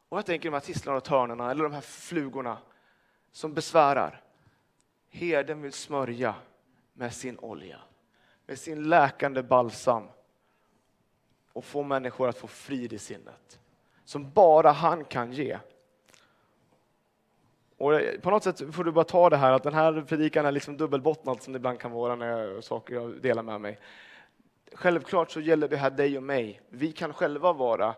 Och 0.09 0.17
jag 0.17 0.25
tänker 0.25 0.49
de 0.49 0.53
här 0.53 0.61
tistlarna 0.61 0.97
och 0.97 1.03
törnarna, 1.03 1.51
eller 1.51 1.63
de 1.63 1.73
här 1.73 1.81
flugorna 1.81 2.57
som 3.31 3.53
besvärar. 3.53 4.21
Herden 5.09 5.61
vill 5.61 5.73
smörja 5.73 6.35
med 6.93 7.13
sin 7.13 7.39
olja, 7.39 7.79
med 8.45 8.59
sin 8.59 8.89
läkande 8.89 9.43
balsam 9.43 10.07
och 11.53 11.65
få 11.65 11.83
människor 11.83 12.29
att 12.29 12.37
få 12.37 12.47
frid 12.47 12.93
i 12.93 12.99
sinnet. 12.99 13.59
Som 14.03 14.31
bara 14.31 14.71
han 14.71 15.05
kan 15.05 15.31
ge. 15.33 15.59
Och 17.77 18.01
på 18.21 18.29
något 18.29 18.43
sätt 18.43 18.75
får 18.75 18.83
du 18.83 18.91
bara 18.91 19.05
ta 19.05 19.29
det 19.29 19.37
här 19.37 19.51
att 19.51 19.63
den 19.63 19.73
här 19.73 20.01
predikan 20.01 20.45
är 20.45 20.51
liksom 20.51 20.77
dubbelbottnad 20.77 21.41
som 21.41 21.53
det 21.53 21.57
ibland 21.57 21.79
kan 21.79 21.91
vara 21.91 22.15
när 22.15 22.27
jag, 22.27 22.63
saker 22.63 22.95
jag 22.95 23.21
delar 23.21 23.43
med 23.43 23.61
mig. 23.61 23.79
Självklart 24.73 25.31
så 25.31 25.39
gäller 25.39 25.67
det 25.67 25.77
här 25.77 25.89
dig 25.89 26.17
och 26.17 26.23
mig. 26.23 26.61
Vi 26.69 26.91
kan 26.91 27.13
själva 27.13 27.53
vara 27.53 27.95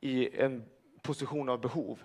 i 0.00 0.40
en 0.40 0.64
position 1.02 1.48
av 1.48 1.60
behov. 1.60 1.98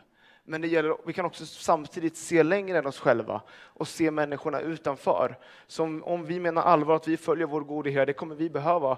Men 0.44 0.62
det 0.62 0.68
gäller, 0.68 0.98
vi 1.06 1.14
kan 1.14 1.26
också 1.26 1.46
samtidigt 1.46 2.18
se 2.18 2.44
längre 2.44 2.78
än 2.78 2.86
oss 2.86 3.00
själva 3.00 3.42
och 3.52 3.88
se 3.88 4.12
människorna 4.12 4.60
utanför. 4.60 5.38
Som 5.68 6.04
om 6.04 6.26
vi 6.26 6.40
menar 6.40 6.62
allvar 6.62 6.96
att 6.96 7.08
vi 7.08 7.18
följer 7.18 7.48
vår 7.48 7.62
gode 7.62 7.90
herde 7.90 8.14
kommer 8.14 8.36
vi 8.36 8.50
behöva 8.50 8.98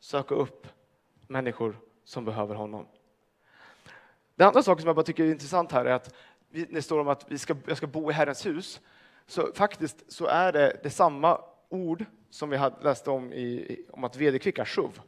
söka 0.00 0.34
upp 0.34 0.66
människor 1.26 1.78
som 2.04 2.24
behöver 2.24 2.54
honom. 2.54 2.86
Den 4.36 4.48
andra 4.48 4.62
saken 4.62 4.82
som 4.82 4.86
jag 4.86 4.96
bara 4.96 5.06
tycker 5.06 5.24
är 5.24 5.30
intressant 5.30 5.72
här 5.72 5.84
är 5.84 5.92
att 5.92 6.14
det 6.48 6.82
står 6.82 7.00
om 7.00 7.08
att 7.08 7.26
vi 7.28 7.38
ska, 7.38 7.56
jag 7.66 7.76
ska 7.76 7.86
bo 7.86 8.10
i 8.10 8.14
Herrens 8.14 8.46
hus. 8.46 8.80
Så 9.26 9.52
faktiskt 9.54 10.12
så 10.12 10.26
är 10.26 10.52
det, 10.52 10.80
det 10.82 10.90
samma 10.90 11.40
ord 11.68 12.04
som 12.30 12.50
vi 12.50 12.56
hade 12.56 12.84
läst 12.84 13.08
om, 13.08 13.32
i, 13.32 13.80
om 13.90 14.04
att 14.04 14.16
vederkvicka, 14.16 14.64
shuv. 14.64 15.00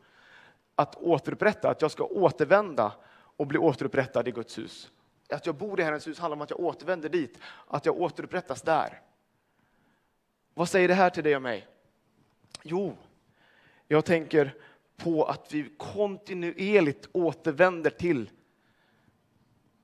Att 0.75 0.97
återupprätta, 0.97 1.71
att 1.71 1.83
jag 1.83 1.91
ska 1.91 2.05
återvända 2.05 2.93
och 3.37 3.47
bli 3.47 3.59
återupprättad 3.59 4.29
i 4.29 4.31
Guds 4.31 4.59
hus. 4.59 4.91
Att 5.29 5.47
jag 5.47 5.55
bor 5.55 5.81
i 5.81 5.83
Herrens 5.83 6.07
hus 6.07 6.19
handlar 6.19 6.37
om 6.37 6.43
att 6.43 6.51
jag 6.51 6.61
återvänder 6.61 7.09
dit, 7.09 7.39
att 7.67 7.87
jag 7.87 8.01
återupprättas 8.01 8.63
där. 8.63 9.01
Vad 10.55 10.69
säger 10.69 10.89
det 10.89 10.95
här 10.95 11.11
till 11.11 11.25
dig 11.25 11.37
och 11.37 11.43
mig? 11.43 11.67
Jo, 12.63 12.97
jag 13.89 14.05
tänker 14.05 14.55
på 14.97 15.25
att 15.25 15.55
vi 15.55 15.71
kontinuerligt 15.77 17.09
återvänder 17.13 17.91
till 17.91 18.31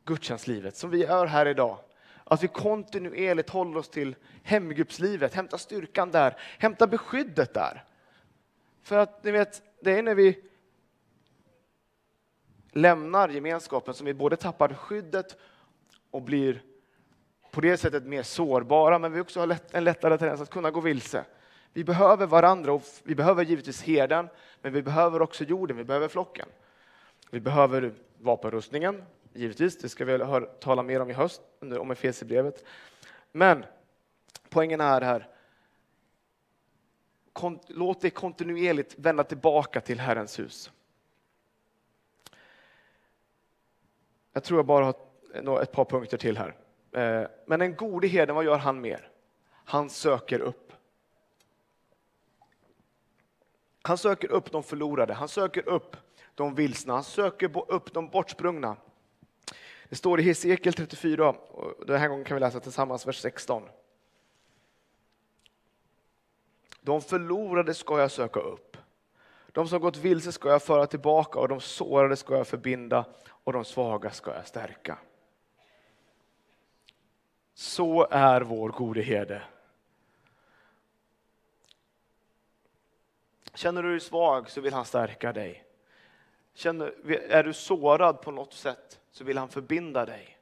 gudstjänstlivet 0.05 0.77
som 0.77 0.91
vi 0.91 0.99
gör 0.99 1.27
här 1.27 1.47
idag. 1.47 1.79
Att 2.33 2.42
vi 2.42 2.49
kontinuerligt 2.49 3.51
håller 3.51 3.77
oss 3.77 3.88
till 3.88 4.16
hemgruppslivet, 4.42 5.35
hämtar 5.35 5.59
styrkan 5.59 6.11
där, 6.11 6.37
hämtar 6.59 6.87
beskyddet 6.87 7.55
där. 7.55 7.85
För 8.83 8.99
att 8.99 9.25
ni 9.25 9.31
vet, 9.31 9.62
det 9.81 9.99
är 9.99 10.03
när 10.03 10.14
vi 10.14 10.45
lämnar 12.71 13.29
gemenskapen 13.29 13.95
som 13.95 14.07
vi 14.07 14.14
både 14.14 14.37
tappar 14.37 14.75
skyddet 14.75 15.37
och 16.11 16.23
blir 16.23 16.62
på 17.51 17.61
det 17.61 17.77
sättet 17.77 18.05
mer 18.05 18.23
sårbara, 18.23 18.99
men 18.99 19.12
vi 19.12 19.21
också 19.21 19.40
har 19.40 19.57
en 19.71 19.85
lättare 19.85 20.18
tendens 20.18 20.40
att 20.40 20.51
kunna 20.51 20.71
gå 20.71 20.81
vilse. 20.81 21.25
Vi 21.73 21.85
behöver 21.85 22.27
varandra 22.27 22.73
och 22.73 22.83
vi 23.03 23.14
behöver 23.14 23.45
givetvis 23.45 23.83
herden, 23.83 24.29
men 24.61 24.73
vi 24.73 24.83
behöver 24.83 25.23
också 25.23 25.45
jorden, 25.45 25.77
vi 25.77 25.85
behöver 25.85 26.09
flocken. 26.09 26.49
Vi 27.31 27.40
behöver 27.40 27.95
vapenrustningen, 28.18 29.03
givetvis, 29.35 29.79
det 29.79 29.88
ska 29.88 30.05
vi 30.05 30.12
höra, 30.12 30.47
tala 30.47 30.83
mer 30.83 31.01
om 31.01 31.11
i 31.11 31.12
höst, 31.12 31.42
om 31.61 31.90
Efesierbrevet. 31.90 32.64
Men 33.33 33.64
poängen 34.49 34.81
är 34.81 35.01
här, 35.01 35.29
låt 37.66 38.01
dig 38.01 38.11
kontinuerligt 38.11 38.99
vända 38.99 39.25
tillbaka 39.25 39.81
till 39.81 40.01
Herrens 40.01 40.38
hus. 40.38 40.71
Jag 44.33 44.45
tror 44.45 44.59
jag 44.59 44.66
bara 44.66 44.85
har 44.85 45.62
ett 45.62 45.73
par 45.73 45.85
punkter 45.85 46.16
till 46.16 46.38
här. 46.38 46.55
Eh, 46.92 47.29
men 47.47 47.59
den 47.59 47.77
gode 47.77 48.09
herden, 48.09 48.35
vad 48.35 48.45
gör 48.45 48.59
han 48.59 48.81
mer? 48.81 49.09
Han 49.64 49.90
söker 49.90 50.40
upp. 50.40 50.73
Han 53.83 53.99
söker 53.99 54.31
upp 54.31 54.53
de 54.53 54.62
förlorade, 54.62 55.14
han 55.14 55.29
söker 55.29 55.68
upp 55.68 55.97
de 56.35 56.55
vilsna, 56.55 56.95
han 56.95 57.05
söker 57.05 57.71
upp 57.73 57.92
de 57.92 58.09
bortsprungna. 58.09 58.77
Det 59.92 59.96
står 59.96 60.20
i 60.20 60.22
Hesekiel 60.22 60.74
34, 60.74 61.28
och 61.28 61.87
den 61.87 62.00
här 62.00 62.09
gången 62.09 62.24
kan 62.24 62.35
vi 62.35 62.40
läsa 62.40 62.61
tillsammans 62.61 63.07
vers 63.07 63.18
16. 63.18 63.68
De 66.81 67.02
förlorade 67.02 67.74
ska 67.74 68.00
jag 68.00 68.11
söka 68.11 68.40
upp. 68.40 68.76
De 69.46 69.68
som 69.68 69.81
gått 69.81 69.96
vilse 69.96 70.33
ska 70.33 70.48
jag 70.48 70.62
föra 70.62 70.87
tillbaka 70.87 71.38
och 71.38 71.48
de 71.48 71.61
sårade 71.61 72.16
ska 72.16 72.37
jag 72.37 72.46
förbinda 72.46 73.05
och 73.26 73.52
de 73.52 73.64
svaga 73.64 74.11
ska 74.11 74.35
jag 74.35 74.46
stärka. 74.46 74.98
Så 77.55 78.07
är 78.11 78.40
vår 78.40 78.68
gode 78.68 79.02
herde. 79.02 79.42
Känner 83.55 83.83
du 83.83 83.90
dig 83.90 84.00
svag 84.00 84.50
så 84.50 84.61
vill 84.61 84.72
han 84.72 84.85
stärka 84.85 85.33
dig. 85.33 85.64
Känner, 86.55 87.11
är 87.11 87.42
du 87.42 87.52
sårad 87.52 88.22
på 88.22 88.31
något 88.31 88.52
sätt 88.52 88.98
så 89.12 89.25
vill 89.25 89.38
han 89.38 89.48
förbinda 89.48 90.07
dig. 90.07 90.38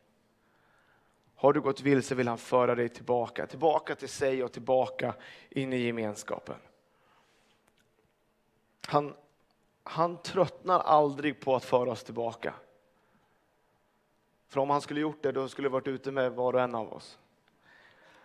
Har 1.34 1.52
du 1.52 1.60
gått 1.60 1.80
vilse 1.80 2.14
vill 2.14 2.28
han 2.28 2.38
föra 2.38 2.74
dig 2.74 2.88
tillbaka, 2.88 3.46
tillbaka 3.46 3.94
till 3.94 4.08
sig 4.08 4.44
och 4.44 4.52
tillbaka 4.52 5.14
in 5.50 5.72
i 5.72 5.76
gemenskapen. 5.76 6.56
Han, 8.86 9.14
han 9.82 10.22
tröttnar 10.22 10.80
aldrig 10.80 11.40
på 11.40 11.56
att 11.56 11.64
föra 11.64 11.90
oss 11.90 12.04
tillbaka. 12.04 12.54
För 14.48 14.60
om 14.60 14.70
han 14.70 14.80
skulle 14.80 15.00
gjort 15.00 15.22
det, 15.22 15.32
då 15.32 15.48
skulle 15.48 15.68
det 15.68 15.72
varit 15.72 15.88
ute 15.88 16.10
med 16.10 16.32
var 16.32 16.52
och 16.52 16.60
en 16.60 16.74
av 16.74 16.92
oss. 16.92 17.18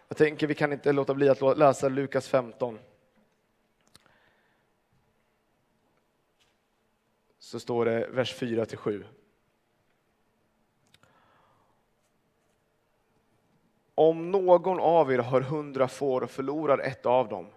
Jag 0.07 0.17
tänker, 0.17 0.47
vi 0.47 0.55
kan 0.55 0.73
inte 0.73 0.91
låta 0.91 1.13
bli 1.13 1.29
att 1.29 1.57
läsa 1.57 1.89
Lukas 1.89 2.27
15. 2.27 2.79
Så 7.39 7.59
står 7.59 7.85
det 7.85 8.07
vers 8.07 8.33
4 8.33 8.65
till 8.65 8.77
7. 8.77 9.05
Om 13.95 14.31
någon 14.31 14.79
av 14.79 15.13
er 15.13 15.17
har 15.17 15.41
hundra 15.41 15.87
får 15.87 16.21
och 16.21 16.31
förlorar 16.31 16.77
ett 16.77 17.05
av 17.05 17.29
dem, 17.29 17.47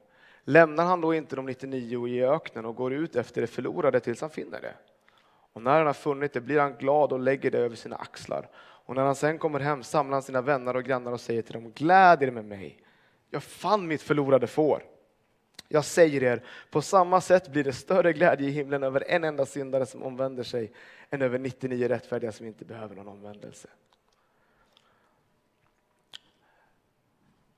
lämnar 0.45 0.85
han 0.85 1.01
då 1.01 1.15
inte 1.15 1.37
de 1.37 1.47
99 1.47 2.09
i 2.09 2.25
öknen 2.25 2.65
och 2.65 2.77
går 2.77 2.93
ut 2.93 3.17
efter 3.17 3.41
det 3.41 3.47
förlorade 3.47 4.01
tills 4.01 4.21
han 4.21 4.31
finner 4.31 4.61
det? 4.61 4.75
Och 5.53 5.63
när 5.63 5.79
han 5.79 5.87
har 5.87 5.93
funnit 5.93 6.33
det 6.33 6.41
blir 6.41 6.61
han 6.61 6.75
glad 6.75 7.13
och 7.13 7.21
lägger 7.21 7.51
det 7.51 7.59
över 7.59 7.77
sina 7.77 7.97
axlar. 7.97 8.49
Och 8.57 8.95
när 8.95 9.03
han 9.03 9.15
sen 9.15 9.39
kommer 9.39 9.61
hem 9.61 9.83
samlar 9.83 10.13
han 10.13 10.23
sina 10.23 10.41
vänner 10.41 10.77
och 10.77 10.85
grannar 10.85 11.13
och 11.13 11.21
säger 11.21 11.43
till 11.43 11.53
dem, 11.53 11.73
gläd 11.73 12.23
er 12.23 12.31
med 12.31 12.45
mig, 12.45 12.79
jag 13.31 13.43
fann 13.43 13.87
mitt 13.87 14.03
förlorade 14.03 14.47
får. 14.47 14.83
Jag 15.69 15.85
säger 15.85 16.23
er, 16.23 16.43
på 16.71 16.83
samma 16.83 17.21
sätt 17.21 17.49
blir 17.49 17.65
det 17.65 17.73
större 17.73 18.13
glädje 18.13 18.49
i 18.49 18.51
himlen 18.51 18.83
över 18.83 19.05
en 19.09 19.25
enda 19.25 19.47
syndare 19.47 19.87
som 19.87 20.03
omvänder 20.03 20.43
sig 20.43 20.73
än 21.11 21.23
över 21.23 21.39
99 21.39 21.89
rättfärdiga 21.89 22.33
som 22.33 22.47
inte 22.47 22.65
behöver 22.65 22.95
någon 22.95 23.09
omvändelse. 23.09 23.69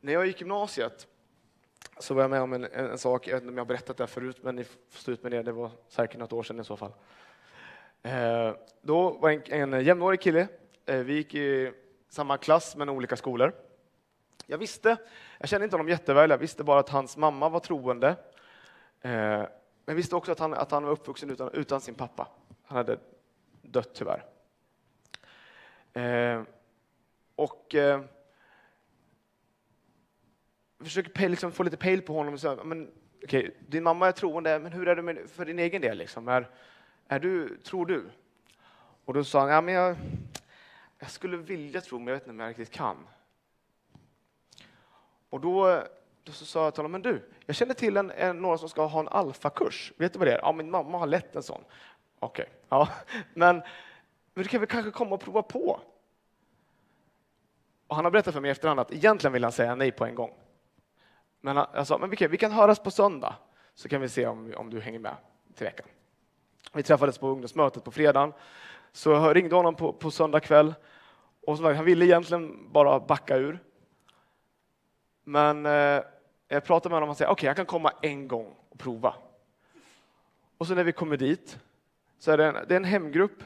När 0.01 0.13
jag 0.13 0.27
gick 0.27 0.41
gymnasiet 0.41 1.07
så 1.99 2.15
var 2.15 2.23
jag 2.23 2.31
med 2.31 2.43
om 2.43 2.53
en, 2.53 2.65
en, 2.65 2.99
sak, 2.99 3.27
jag 3.27 3.35
vet 3.35 3.43
inte 3.43 3.51
om 3.51 3.57
jag 3.57 3.65
har 3.65 3.69
berättat 3.69 3.97
det 3.97 4.07
förut, 4.07 4.39
men 4.43 4.57
ni 4.57 4.65
får 4.65 4.99
stå 5.01 5.13
ut 5.13 5.23
med 5.23 5.33
det, 5.33 5.43
det 5.43 5.53
var 5.53 5.71
säkert 5.89 6.19
något 6.19 6.33
år 6.33 6.43
sedan 6.43 6.61
i 6.61 6.65
så 6.65 6.77
fall. 6.77 6.93
Eh, 8.03 8.55
då 8.83 9.11
var 9.11 9.31
en, 9.31 9.73
en 9.73 9.85
jämnårig 9.85 10.21
kille, 10.21 10.49
eh, 10.87 10.99
vi 10.99 11.15
gick 11.15 11.35
i 11.35 11.73
samma 12.09 12.37
klass 12.37 12.77
men 12.77 12.89
olika 12.89 13.17
skolor. 13.17 13.53
Jag 14.47 14.59
visste, 14.59 14.97
jag 15.39 15.49
kände 15.49 15.65
inte 15.65 15.75
honom 15.75 15.89
jätteväl, 15.89 16.31
jag 16.31 16.39
visste 16.39 16.65
bara 16.65 16.81
att 16.81 16.89
hans 16.89 17.17
mamma 17.17 17.49
var 17.49 17.61
troende. 17.61 18.09
Eh, 19.01 19.11
men 19.11 19.49
jag 19.85 19.95
visste 19.95 20.17
också 20.17 20.33
att 20.33 20.39
han, 20.39 20.55
att 20.55 20.71
han 20.71 20.85
var 20.85 20.93
uppvuxen 20.93 21.31
utan, 21.31 21.51
utan 21.53 21.81
sin 21.81 21.95
pappa. 21.95 22.29
Han 22.65 22.77
hade 22.77 22.99
dött 23.63 23.91
tyvärr. 23.95 24.25
Eh, 25.93 26.43
och 27.37 27.75
eh, 27.75 28.01
försöker 30.85 31.29
liksom 31.29 31.53
få 31.53 31.63
lite 31.63 31.77
pejl 31.77 32.03
på 32.03 32.15
honom. 32.15 32.35
Och 32.35 32.41
säga, 32.41 32.65
men, 32.65 32.91
okay, 33.23 33.51
din 33.69 33.83
mamma 33.83 34.09
är 34.09 34.13
troende, 34.13 34.59
men 34.59 34.73
hur 34.73 34.89
är 34.89 34.97
det 34.97 35.03
med, 35.03 35.31
för 35.31 35.45
din 35.45 35.59
egen 35.59 35.83
del? 35.83 35.99
Liksom? 35.99 36.29
Är, 36.29 36.49
är 37.09 37.19
du, 37.19 37.57
tror 37.57 37.87
du? 37.87 38.11
Och 39.05 39.15
då 39.15 39.25
sa 39.25 39.41
han, 39.41 39.49
ja, 39.49 39.61
men 39.61 39.75
jag, 39.75 39.97
jag 40.99 41.11
skulle 41.11 41.37
vilja 41.37 41.81
tro, 41.81 41.99
men 41.99 42.07
jag 42.07 42.15
vet 42.15 42.23
inte 42.23 42.31
om 42.31 42.41
jag 42.41 42.49
riktigt 42.49 42.71
kan. 42.71 42.97
Och 45.31 45.41
då, 45.41 45.83
då 46.23 46.33
så 46.33 46.45
sa 46.45 46.65
jag 46.65 46.75
till 46.75 46.79
honom, 46.79 46.93
men 46.93 47.03
du, 47.03 47.23
jag 47.47 47.57
känner 47.57 47.75
till 47.75 47.97
en, 47.97 48.11
en, 48.11 48.43
några 48.43 48.59
som 48.59 48.69
ska 48.69 48.87
ha 48.87 49.01
en 49.01 49.09
alfakurs. 49.09 49.93
Vet 49.97 50.13
du 50.13 50.19
vad 50.19 50.29
det 50.29 50.35
är? 50.35 50.39
Ja, 50.39 50.53
min 50.53 50.71
mamma 50.71 50.99
har 50.99 51.07
lett 51.07 51.37
en 51.37 51.43
sån. 51.43 51.65
Okej, 52.19 52.43
okay. 52.43 52.55
ja. 52.69 52.89
men 53.35 53.63
men 54.35 54.43
du 54.43 54.49
kan 54.49 54.61
väl 54.61 54.69
kanske 54.69 54.91
komma 54.91 55.15
och 55.15 55.21
prova 55.21 55.43
på? 55.43 55.81
Och 57.87 57.97
han 57.97 58.05
har 58.05 58.13
berättat 58.13 58.35
för 58.35 58.41
mig 58.41 58.49
i 58.49 58.53
efterhand 58.53 58.81
att 58.81 58.93
egentligen 58.93 59.33
vill 59.33 59.43
han 59.45 59.53
säga 59.53 59.75
nej 59.75 59.93
på 59.93 60.05
en 60.05 60.15
gång. 60.15 60.35
Men 61.41 61.57
jag 61.57 61.87
sa, 61.87 61.99
men 61.99 62.11
vi 62.11 62.17
kan, 62.17 62.31
vi 62.31 62.37
kan 62.37 62.53
höras 62.53 62.79
på 62.79 62.91
söndag 62.91 63.35
så 63.75 63.89
kan 63.89 64.01
vi 64.01 64.09
se 64.09 64.27
om, 64.27 64.55
om 64.57 64.71
du 64.71 64.81
hänger 64.81 64.99
med 64.99 65.17
till 65.55 65.67
veckan. 65.67 65.87
Vi 66.73 66.83
träffades 66.83 67.19
på 67.19 67.29
ungdomsmötet 67.29 67.85
på 67.85 67.91
fredagen, 67.91 68.33
så 68.93 69.11
jag 69.11 69.37
ringde 69.37 69.57
honom 69.57 69.75
på, 69.75 69.93
på 69.93 70.11
söndag 70.11 70.41
kväll. 70.41 70.75
Och 71.47 71.59
så, 71.59 71.73
han 71.73 71.85
ville 71.85 72.05
egentligen 72.05 72.73
bara 72.73 73.01
backa 73.01 73.37
ur. 73.37 73.59
Men 75.25 75.67
eh, 75.67 76.03
jag 76.49 76.65
pratade 76.65 76.89
med 76.89 76.97
honom 76.97 77.03
och 77.03 77.07
han 77.09 77.17
säger, 77.17 77.31
okej, 77.31 77.33
okay, 77.33 77.47
jag 77.47 77.57
kan 77.57 77.67
komma 77.67 77.93
en 78.03 78.29
gång 78.29 78.55
och 78.69 78.79
prova. 78.79 79.15
Och 80.59 80.67
så 80.67 80.75
när 80.75 80.85
vi 80.85 80.93
kommer 80.93 81.17
dit 81.17 81.59
så 82.19 82.31
är 82.31 82.37
det 82.37 82.47
en, 82.47 82.55
det 82.55 82.75
är 82.75 82.77
en 82.77 82.85
hemgrupp 82.85 83.43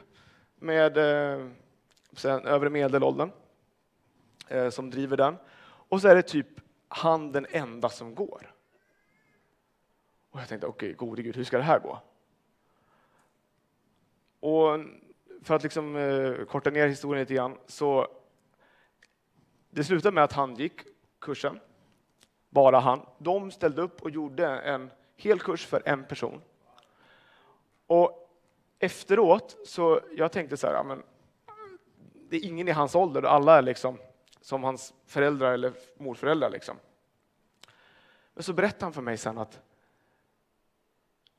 med 0.54 0.96
eh, 0.96 1.46
övre 2.24 2.70
medelåldern 2.70 3.30
eh, 4.48 4.70
som 4.70 4.90
driver 4.90 5.16
den. 5.16 5.36
Och 5.88 6.00
så 6.00 6.08
är 6.08 6.14
det 6.14 6.22
typ 6.22 6.48
han 6.94 7.32
den 7.32 7.46
enda 7.50 7.88
som 7.88 8.14
går. 8.14 8.54
Och 10.30 10.40
jag 10.40 10.48
tänkte, 10.48 10.66
okej, 10.66 10.94
okay, 10.94 11.08
gode 11.08 11.22
gud, 11.22 11.36
hur 11.36 11.44
ska 11.44 11.56
det 11.56 11.62
här 11.62 11.78
gå? 11.78 11.98
Och 14.40 14.80
för 15.42 15.54
att 15.54 15.62
liksom, 15.62 15.96
eh, 15.96 16.44
korta 16.44 16.70
ner 16.70 16.88
historien 16.88 17.20
lite 17.20 17.34
grann, 17.34 17.58
så 17.66 18.08
det 19.70 19.84
slutade 19.84 20.14
med 20.14 20.24
att 20.24 20.32
han 20.32 20.54
gick 20.54 20.80
kursen, 21.18 21.60
bara 22.50 22.80
han. 22.80 23.06
De 23.18 23.50
ställde 23.50 23.82
upp 23.82 24.02
och 24.02 24.10
gjorde 24.10 24.46
en 24.46 24.90
hel 25.16 25.40
kurs 25.40 25.66
för 25.66 25.82
en 25.84 26.04
person. 26.04 26.42
Och 27.86 28.30
efteråt 28.78 29.56
så 29.64 30.00
jag 30.16 30.32
tänkte 30.32 30.56
så 30.56 30.66
här, 30.66 30.84
men 30.84 31.02
det 32.28 32.36
är 32.36 32.44
ingen 32.44 32.68
i 32.68 32.72
hans 32.72 32.94
ålder, 32.94 33.22
alla 33.22 33.58
är 33.58 33.62
liksom 33.62 33.98
som 34.44 34.64
hans 34.64 34.94
föräldrar 35.06 35.52
eller 35.52 35.72
morföräldrar. 35.96 36.50
Liksom. 36.50 36.76
Men 38.34 38.42
så 38.42 38.52
berättade 38.52 38.84
han 38.84 38.92
för 38.92 39.02
mig 39.02 39.16
sen 39.16 39.38
att 39.38 39.60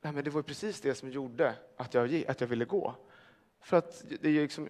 nej, 0.00 0.12
men 0.12 0.24
det 0.24 0.30
var 0.30 0.42
precis 0.42 0.80
det 0.80 0.94
som 0.94 1.10
gjorde 1.10 1.54
att 1.76 1.94
jag, 1.94 2.24
att 2.28 2.40
jag 2.40 2.48
ville 2.48 2.64
gå. 2.64 2.94
För 3.60 3.76
att 3.76 4.04
det 4.20 4.28
är 4.28 4.42
liksom, 4.42 4.68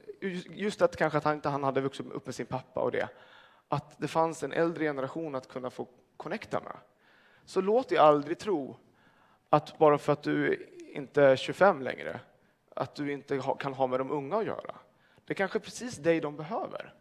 just 0.50 0.82
att 0.82 0.96
kanske 0.96 1.18
att 1.18 1.24
han 1.24 1.34
inte 1.34 1.48
han 1.48 1.64
hade 1.64 1.80
vuxit 1.80 2.06
upp 2.06 2.26
med 2.26 2.34
sin 2.34 2.46
pappa 2.46 2.80
och 2.80 2.92
det. 2.92 3.08
Att 3.68 3.98
det 3.98 4.08
fanns 4.08 4.42
en 4.42 4.52
äldre 4.52 4.84
generation 4.84 5.34
att 5.34 5.48
kunna 5.48 5.70
få 5.70 5.88
connecta 6.16 6.60
med. 6.60 6.76
Så 7.44 7.60
låt 7.60 7.88
dig 7.88 7.98
aldrig 7.98 8.38
tro 8.38 8.76
att 9.50 9.78
bara 9.78 9.98
för 9.98 10.12
att 10.12 10.22
du 10.22 10.68
inte 10.94 11.22
är 11.22 11.36
25 11.36 11.82
längre, 11.82 12.20
att 12.74 12.94
du 12.94 13.12
inte 13.12 13.42
kan 13.58 13.74
ha 13.74 13.86
med 13.86 14.00
de 14.00 14.10
unga 14.10 14.36
att 14.36 14.46
göra. 14.46 14.76
Det 15.24 15.32
är 15.32 15.34
kanske 15.34 15.58
är 15.58 15.60
precis 15.60 15.96
dig 15.96 16.20
de 16.20 16.36
behöver. 16.36 16.94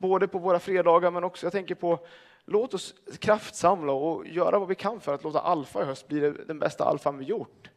Både 0.00 0.28
på 0.28 0.38
våra 0.38 0.58
fredagar, 0.58 1.10
men 1.10 1.24
också 1.24 1.46
jag 1.46 1.52
tänker 1.52 1.74
på 1.74 1.98
låt 2.44 2.74
oss 2.74 2.94
kraftsamla 3.18 3.92
och 3.92 4.26
göra 4.26 4.58
vad 4.58 4.68
vi 4.68 4.74
kan 4.74 5.00
för 5.00 5.14
att 5.14 5.24
låta 5.24 5.40
Alfa 5.40 5.82
i 5.82 5.84
höst 5.84 6.08
bli 6.08 6.20
den 6.46 6.58
bästa 6.58 6.84
alfan 6.84 7.18
vi 7.18 7.24
gjort. 7.24 7.70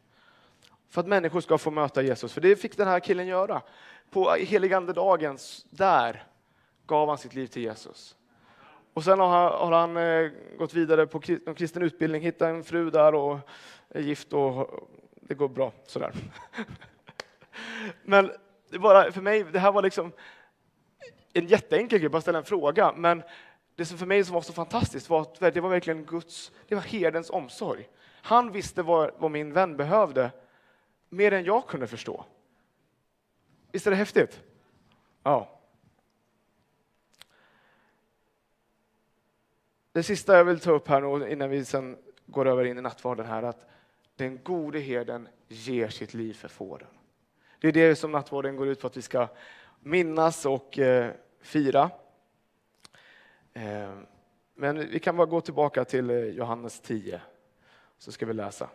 För 0.88 1.00
att 1.00 1.06
människor 1.06 1.40
ska 1.40 1.58
få 1.58 1.70
möta 1.70 2.02
Jesus, 2.02 2.32
för 2.32 2.40
det 2.40 2.56
fick 2.56 2.76
den 2.76 2.88
här 2.88 3.00
killen 3.00 3.26
göra. 3.26 3.62
På 4.10 4.30
heligandedagen, 4.30 5.38
där 5.70 6.26
gav 6.86 7.08
han 7.08 7.18
sitt 7.18 7.34
liv 7.34 7.46
till 7.46 7.62
Jesus. 7.62 8.16
Och 8.94 9.04
sen 9.04 9.20
har 9.20 9.28
han, 9.28 9.52
har 9.52 9.72
han 9.72 9.96
eh, 9.96 10.30
gått 10.58 10.74
vidare 10.74 11.06
på 11.06 11.20
kristen 11.54 11.82
utbildning, 11.82 12.22
hittat 12.22 12.48
en 12.48 12.64
fru 12.64 12.90
där 12.90 13.14
och 13.14 13.38
är 13.88 14.00
gift 14.00 14.32
och 14.32 14.88
det 15.14 15.34
går 15.34 15.48
bra 15.48 15.72
sådär. 15.86 16.12
Men 18.02 18.30
det 18.70 18.78
bara, 18.78 19.12
för 19.12 19.20
mig, 19.20 19.44
det 19.44 19.58
här 19.58 19.72
var 19.72 19.82
liksom 19.82 20.12
en 21.34 21.46
jätteenkel 21.46 21.98
grej, 21.98 22.08
bara 22.08 22.22
ställa 22.22 22.38
en 22.38 22.44
fråga. 22.44 22.92
Men 22.96 23.22
det 23.74 23.84
som 23.84 23.98
för 23.98 24.06
mig 24.06 24.24
som 24.24 24.34
var 24.34 24.42
så 24.42 24.52
fantastiskt 24.52 25.10
var 25.10 25.20
att 25.20 25.40
det 25.40 25.60
var 25.60 25.70
verkligen 25.70 26.04
Guds, 26.04 26.52
det 26.68 26.74
var 26.74 26.82
herdens 26.82 27.30
omsorg. 27.30 27.88
Han 28.22 28.52
visste 28.52 28.82
vad, 28.82 29.10
vad 29.18 29.30
min 29.30 29.52
vän 29.52 29.76
behövde, 29.76 30.30
mer 31.08 31.32
än 31.32 31.44
jag 31.44 31.66
kunde 31.66 31.86
förstå. 31.86 32.24
Visst 33.72 33.86
är 33.86 33.90
det 33.90 33.96
häftigt? 33.96 34.42
Ja. 35.22 35.60
Det 39.92 40.02
sista 40.02 40.36
jag 40.36 40.44
vill 40.44 40.60
ta 40.60 40.70
upp 40.70 40.88
här 40.88 41.00
nu 41.18 41.32
innan 41.32 41.50
vi 41.50 41.64
sen 41.64 41.96
går 42.26 42.46
över 42.48 42.64
in 42.64 42.78
i 42.78 42.80
nattvarden 42.80 43.26
här, 43.26 43.42
att 43.42 43.68
den 44.16 44.42
gode 44.42 44.78
herden 44.78 45.28
ger 45.48 45.88
sitt 45.88 46.14
liv 46.14 46.34
för 46.34 46.48
fåren. 46.48 46.88
Det 47.60 47.68
är 47.68 47.72
det 47.72 47.96
som 47.96 48.12
nattvarden 48.12 48.56
går 48.56 48.68
ut 48.68 48.80
på, 48.80 48.86
att 48.86 48.96
vi 48.96 49.02
ska 49.02 49.28
minnas 49.80 50.46
och 50.46 50.78
eh, 50.78 51.12
fira. 51.44 51.90
Eh, 53.52 53.98
men 54.54 54.90
vi 54.90 54.98
kan 54.98 55.16
bara 55.16 55.26
gå 55.26 55.40
tillbaka 55.40 55.84
till 55.84 56.10
eh, 56.10 56.16
Johannes 56.16 56.80
10, 56.80 57.20
så 57.98 58.12
ska 58.12 58.26
vi 58.26 58.32
läsa. 58.32 58.70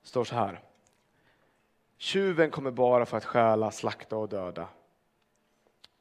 Det 0.00 0.08
står 0.08 0.24
så 0.24 0.34
här. 0.34 0.60
Tjuven 1.96 2.50
kommer 2.50 2.70
bara 2.70 3.06
för 3.06 3.16
att 3.16 3.24
stjäla, 3.24 3.70
slakta 3.70 4.16
och 4.16 4.28
döda. 4.28 4.68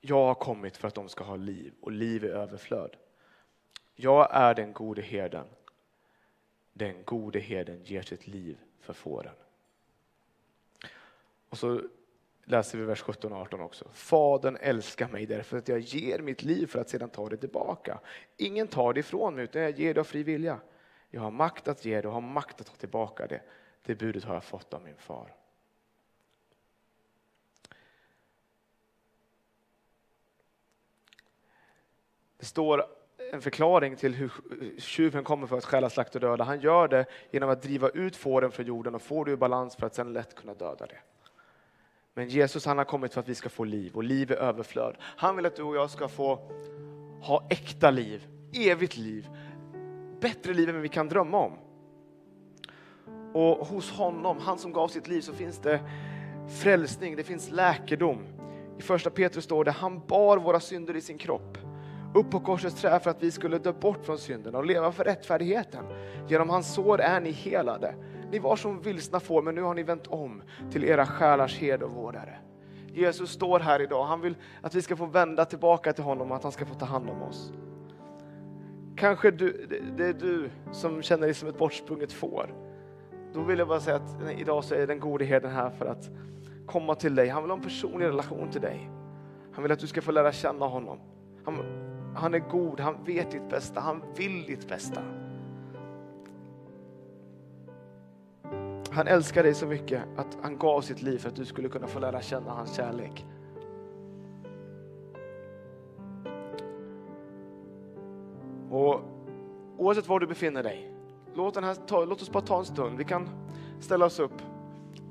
Jag 0.02 0.26
har 0.26 0.36
kommit 0.36 0.78
för 0.78 0.88
att 0.88 0.96
de 0.96 1.10
ska 1.10 1.24
ha 1.24 1.36
liv 1.36 1.74
och 1.82 1.92
liv 1.92 2.24
i 2.24 2.28
överflöd. 2.28 2.96
Jag 3.96 4.28
är 4.32 4.54
den 4.54 4.74
gode 4.74 5.02
herden. 5.02 5.48
Den 6.78 7.04
gode 7.04 7.40
herden 7.40 7.84
ger 7.84 8.02
sitt 8.02 8.28
liv 8.28 8.58
för 8.80 8.94
fåren. 8.94 9.34
Och 11.50 11.58
så 11.58 11.82
läser 12.44 12.78
vi 12.78 12.86
vers 12.86 13.02
17 13.02 13.34
och 13.34 13.40
18 13.40 13.62
också. 13.62 13.90
Fadern 13.94 14.58
älskar 14.62 15.08
mig 15.08 15.26
därför 15.26 15.58
att 15.58 15.68
jag 15.68 15.80
ger 15.80 16.20
mitt 16.20 16.44
liv 16.44 16.68
för 16.68 16.80
att 16.80 16.90
sedan 16.90 17.10
ta 17.10 17.30
det 17.30 17.38
tillbaka. 17.38 18.00
Ingen 18.38 18.68
tar 18.68 18.94
det 18.94 19.00
ifrån 19.00 19.36
mig 19.36 19.44
utan 19.44 19.62
jag 19.62 19.80
ger 19.80 19.94
det 19.94 20.00
av 20.00 20.04
fri 20.04 20.24
vilja. 20.24 20.60
Jag 21.10 21.22
har 21.22 21.32
makt 21.32 21.68
att 21.68 21.86
ge 21.86 22.02
det 22.02 22.08
och 22.08 22.14
har 22.14 22.22
makt 22.22 22.62
att 22.62 22.68
ta 22.68 22.76
tillbaka 22.76 23.28
det. 23.28 23.42
Det 23.82 23.96
budet 23.96 24.24
har 24.24 24.34
jag 24.34 24.44
fått 24.44 24.74
av 24.74 24.84
min 24.84 24.98
far. 24.98 25.34
Det 32.38 32.46
står 32.46 32.97
en 33.32 33.42
förklaring 33.42 33.96
till 33.96 34.16
hur 34.16 34.32
tjuven 34.78 35.24
kommer 35.24 35.48
för 35.48 35.58
att 35.58 35.66
stjäla, 35.66 35.90
slakta 35.90 36.18
och 36.18 36.22
döda. 36.22 36.44
Han 36.44 36.60
gör 36.60 36.88
det 36.88 37.06
genom 37.32 37.50
att 37.50 37.62
driva 37.62 37.90
ut 37.90 38.16
fåren 38.16 38.52
från 38.52 38.66
jorden 38.66 38.96
och 38.96 39.02
få 39.02 39.24
det 39.24 39.32
ur 39.32 39.36
balans 39.36 39.76
för 39.76 39.86
att 39.86 39.96
sedan 39.96 40.14
lätt 40.14 40.36
kunna 40.36 40.54
döda 40.54 40.86
det. 40.86 41.00
Men 42.14 42.28
Jesus 42.30 42.66
han 42.66 42.78
har 42.78 42.86
kommit 42.86 43.14
för 43.14 43.22
att 43.22 43.30
vi 43.30 43.36
ska 43.36 43.50
få 43.50 43.64
liv 43.64 43.96
och 43.96 44.04
liv 44.04 44.32
i 44.32 44.34
överflöd. 44.34 44.96
Han 45.00 45.36
vill 45.36 45.46
att 45.46 45.56
du 45.56 45.64
och 45.64 45.76
jag 45.76 45.90
ska 45.90 46.08
få 46.08 46.52
ha 47.22 47.48
äkta 47.50 47.92
liv, 47.92 48.28
evigt 48.54 48.98
liv, 48.98 49.30
bättre 50.20 50.54
liv 50.54 50.70
än 50.70 50.82
vi 50.82 50.90
kan 50.90 51.10
drömma 51.10 51.38
om. 51.38 51.54
Och 53.34 53.68
hos 53.68 53.92
honom, 53.92 54.38
han 54.40 54.58
som 54.58 54.74
gav 54.74 54.88
sitt 54.88 55.08
liv, 55.08 55.22
så 55.22 55.34
finns 55.34 55.58
det 55.58 55.80
frälsning, 56.62 57.16
det 57.16 57.24
finns 57.24 57.50
läkedom. 57.52 58.24
I 58.80 58.82
första 58.82 59.10
Petrus 59.10 59.44
står 59.44 59.64
det, 59.66 59.72
han 59.72 60.08
bar 60.08 60.38
våra 60.38 60.60
synder 60.60 60.96
i 60.96 61.02
sin 61.02 61.18
kropp 61.18 61.58
upp 62.14 62.32
på 62.32 62.40
korsets 62.40 62.82
trä 62.82 63.00
för 63.00 63.12
att 63.12 63.24
vi 63.24 63.32
skulle 63.32 63.58
dö 63.58 63.74
bort 63.74 64.06
från 64.06 64.18
synden 64.18 64.56
och 64.56 64.66
leva 64.66 64.92
för 64.92 65.04
rättfärdigheten. 65.04 65.86
Genom 66.28 66.50
hans 66.50 66.74
sår 66.74 67.02
är 67.02 67.22
ni 67.22 67.32
helade. 67.32 67.96
Ni 68.32 68.40
var 68.40 68.56
som 68.56 68.82
vilsna 68.82 69.20
får, 69.20 69.42
men 69.42 69.56
nu 69.56 69.62
har 69.62 69.74
ni 69.74 69.84
vänt 69.84 70.08
om 70.08 70.42
till 70.72 70.84
era 70.84 71.06
själars 71.06 71.58
herde 71.58 71.86
och 71.86 71.92
vårdare. 71.92 72.38
Jesus 72.94 73.32
står 73.32 73.60
här 73.60 73.82
idag. 73.82 74.06
Han 74.06 74.22
vill 74.22 74.36
att 74.62 74.76
vi 74.76 74.82
ska 74.82 74.96
få 74.96 75.06
vända 75.06 75.46
tillbaka 75.46 75.94
till 75.94 76.04
honom 76.04 76.32
och 76.32 76.38
att 76.38 76.44
han 76.44 76.52
ska 76.52 76.66
få 76.66 76.74
ta 76.74 76.86
hand 76.86 77.10
om 77.10 77.22
oss. 77.22 77.54
Kanske 78.96 79.32
du, 79.32 79.68
det 79.98 80.06
är 80.06 80.14
du 80.14 80.50
som 80.72 81.02
känner 81.02 81.28
dig 81.28 81.34
som 81.34 81.50
ett 81.50 81.58
bortsprunget 81.58 82.12
får. 82.12 82.54
Då 83.34 83.42
vill 83.42 83.60
jag 83.60 83.68
bara 83.68 83.80
säga 83.80 83.96
att 83.96 84.32
idag 84.38 84.64
så 84.64 84.76
är 84.76 84.88
den 84.88 85.00
gode 85.00 85.26
herden 85.26 85.52
här 85.52 85.70
för 85.70 85.86
att 85.86 86.10
komma 86.66 86.96
till 86.96 87.16
dig. 87.16 87.28
Han 87.28 87.44
vill 87.44 87.52
ha 87.52 87.58
en 87.58 87.64
personlig 87.64 88.06
relation 88.06 88.50
till 88.52 88.62
dig. 88.62 88.90
Han 89.54 89.64
vill 89.64 89.72
att 89.72 89.80
du 89.80 89.88
ska 89.88 90.02
få 90.02 90.12
lära 90.12 90.32
känna 90.32 90.66
honom. 90.66 91.00
Han, 91.46 91.56
han 92.18 92.34
är 92.34 92.40
god, 92.40 92.80
han 92.80 93.04
vet 93.04 93.32
ditt 93.32 93.50
bästa, 93.50 93.80
han 93.80 94.02
vill 94.16 94.44
ditt 94.44 94.68
bästa. 94.68 95.02
Han 98.92 99.08
älskar 99.08 99.44
dig 99.44 99.54
så 99.54 99.66
mycket 99.66 100.04
att 100.16 100.38
han 100.42 100.58
gav 100.58 100.82
sitt 100.82 101.02
liv 101.02 101.18
för 101.18 101.30
att 101.30 101.36
du 101.36 101.46
skulle 101.46 101.70
kunna 101.70 101.88
få 101.88 102.00
lära 102.00 102.22
känna 102.22 102.52
hans 102.52 102.76
kärlek. 102.76 103.26
Och 108.70 109.02
oavsett 109.78 110.08
var 110.08 110.20
du 110.20 110.28
befinner 110.28 110.64
dig, 110.64 110.92
låt, 111.34 111.54
den 111.54 111.64
här, 111.64 111.74
ta, 111.74 112.06
låt 112.06 112.22
oss 112.22 112.32
bara 112.32 112.44
ta 112.44 112.60
en 112.60 112.66
stund. 112.66 112.98
Vi 112.98 113.04
kan 113.04 113.30
ställa 113.80 114.06
oss 114.06 114.20
upp. 114.20 114.42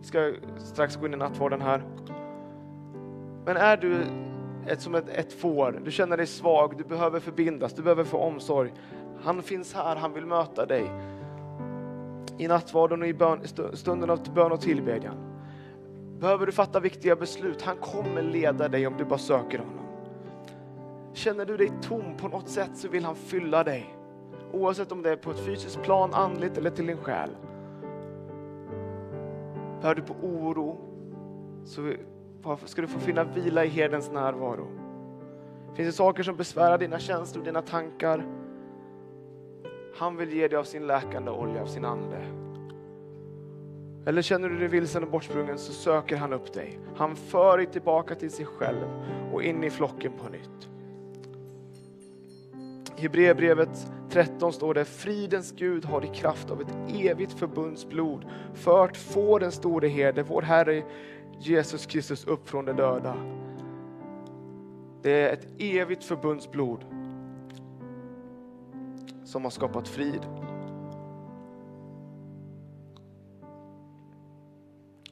Vi 0.00 0.04
ska 0.06 0.32
strax 0.58 0.96
gå 0.96 1.06
in 1.06 1.14
i 1.14 1.16
nattvarden 1.16 1.60
här. 1.60 1.82
Men 3.44 3.56
är 3.56 3.76
du 3.76 4.25
ett, 4.68 4.80
som 4.80 4.94
ett, 4.94 5.08
ett 5.08 5.32
får. 5.32 5.80
Du 5.84 5.90
känner 5.90 6.16
dig 6.16 6.26
svag, 6.26 6.78
du 6.78 6.84
behöver 6.84 7.20
förbindas, 7.20 7.72
du 7.72 7.82
behöver 7.82 8.04
få 8.04 8.18
omsorg. 8.18 8.72
Han 9.22 9.42
finns 9.42 9.74
här, 9.74 9.96
han 9.96 10.12
vill 10.12 10.26
möta 10.26 10.66
dig. 10.66 10.90
I 12.38 12.48
nattvarden 12.48 13.02
och 13.02 13.08
i 13.08 13.14
bön, 13.14 13.40
stunden 13.72 14.10
av 14.10 14.34
bön 14.34 14.52
och 14.52 14.60
tillbedjan. 14.60 15.14
Behöver 16.18 16.46
du 16.46 16.52
fatta 16.52 16.80
viktiga 16.80 17.16
beslut, 17.16 17.62
han 17.62 17.76
kommer 17.76 18.22
leda 18.22 18.68
dig 18.68 18.86
om 18.86 18.94
du 18.98 19.04
bara 19.04 19.18
söker 19.18 19.58
honom. 19.58 19.86
Känner 21.12 21.44
du 21.44 21.56
dig 21.56 21.72
tom 21.82 22.16
på 22.16 22.28
något 22.28 22.48
sätt 22.48 22.70
så 22.74 22.88
vill 22.88 23.04
han 23.04 23.14
fylla 23.14 23.64
dig. 23.64 23.96
Oavsett 24.52 24.92
om 24.92 25.02
det 25.02 25.10
är 25.10 25.16
på 25.16 25.30
ett 25.30 25.40
fysiskt 25.40 25.82
plan, 25.82 26.14
andligt 26.14 26.58
eller 26.58 26.70
till 26.70 26.86
din 26.86 26.96
själ. 26.96 27.30
Bär 29.82 29.94
du 29.94 30.02
på 30.02 30.14
oro 30.22 30.78
så 31.64 31.92
ska 32.64 32.82
du 32.82 32.88
få 32.88 32.98
finna 32.98 33.24
vila 33.24 33.64
i 33.64 33.68
herdens 33.68 34.10
närvaro. 34.10 34.68
Finns 35.74 35.88
det 35.88 35.92
saker 35.92 36.22
som 36.22 36.36
besvärar 36.36 36.78
dina 36.78 36.98
känslor, 36.98 37.44
dina 37.44 37.62
tankar? 37.62 38.26
Han 39.96 40.16
vill 40.16 40.32
ge 40.32 40.48
dig 40.48 40.58
av 40.58 40.64
sin 40.64 40.86
läkande 40.86 41.30
olja, 41.30 41.62
av 41.62 41.66
sin 41.66 41.84
ande. 41.84 42.22
Eller 44.06 44.22
känner 44.22 44.48
du 44.48 44.58
dig 44.58 44.68
vilsen 44.68 45.02
och 45.02 45.10
bortsprungen 45.10 45.58
så 45.58 45.72
söker 45.72 46.16
han 46.16 46.32
upp 46.32 46.52
dig. 46.52 46.78
Han 46.96 47.16
för 47.16 47.56
dig 47.56 47.66
tillbaka 47.66 48.14
till 48.14 48.30
sig 48.30 48.46
själv 48.46 48.86
och 49.32 49.42
in 49.42 49.64
i 49.64 49.70
flocken 49.70 50.12
på 50.12 50.28
nytt. 50.28 50.68
I 52.96 53.02
Hebreerbrevet 53.02 53.86
13 54.10 54.52
står 54.52 54.74
det, 54.74 54.84
fridens 54.84 55.52
Gud 55.52 55.84
har 55.84 56.04
i 56.04 56.08
kraft 56.08 56.50
av 56.50 56.60
ett 56.60 56.74
evigt 57.00 57.32
förbundsblod 57.32 58.24
fört 58.54 58.96
få 58.96 59.38
den 59.38 59.52
store 59.52 59.88
herde, 59.88 60.22
vår 60.22 60.42
Herre 60.42 60.82
Jesus 61.38 61.86
Kristus 61.86 62.24
upp 62.24 62.48
från 62.48 62.64
de 62.64 62.72
döda. 62.72 63.16
Det 65.02 65.22
är 65.22 65.32
ett 65.32 65.46
evigt 65.58 66.04
förbundsblod 66.04 66.84
som 69.24 69.44
har 69.44 69.50
skapat 69.50 69.88
frid. 69.88 70.20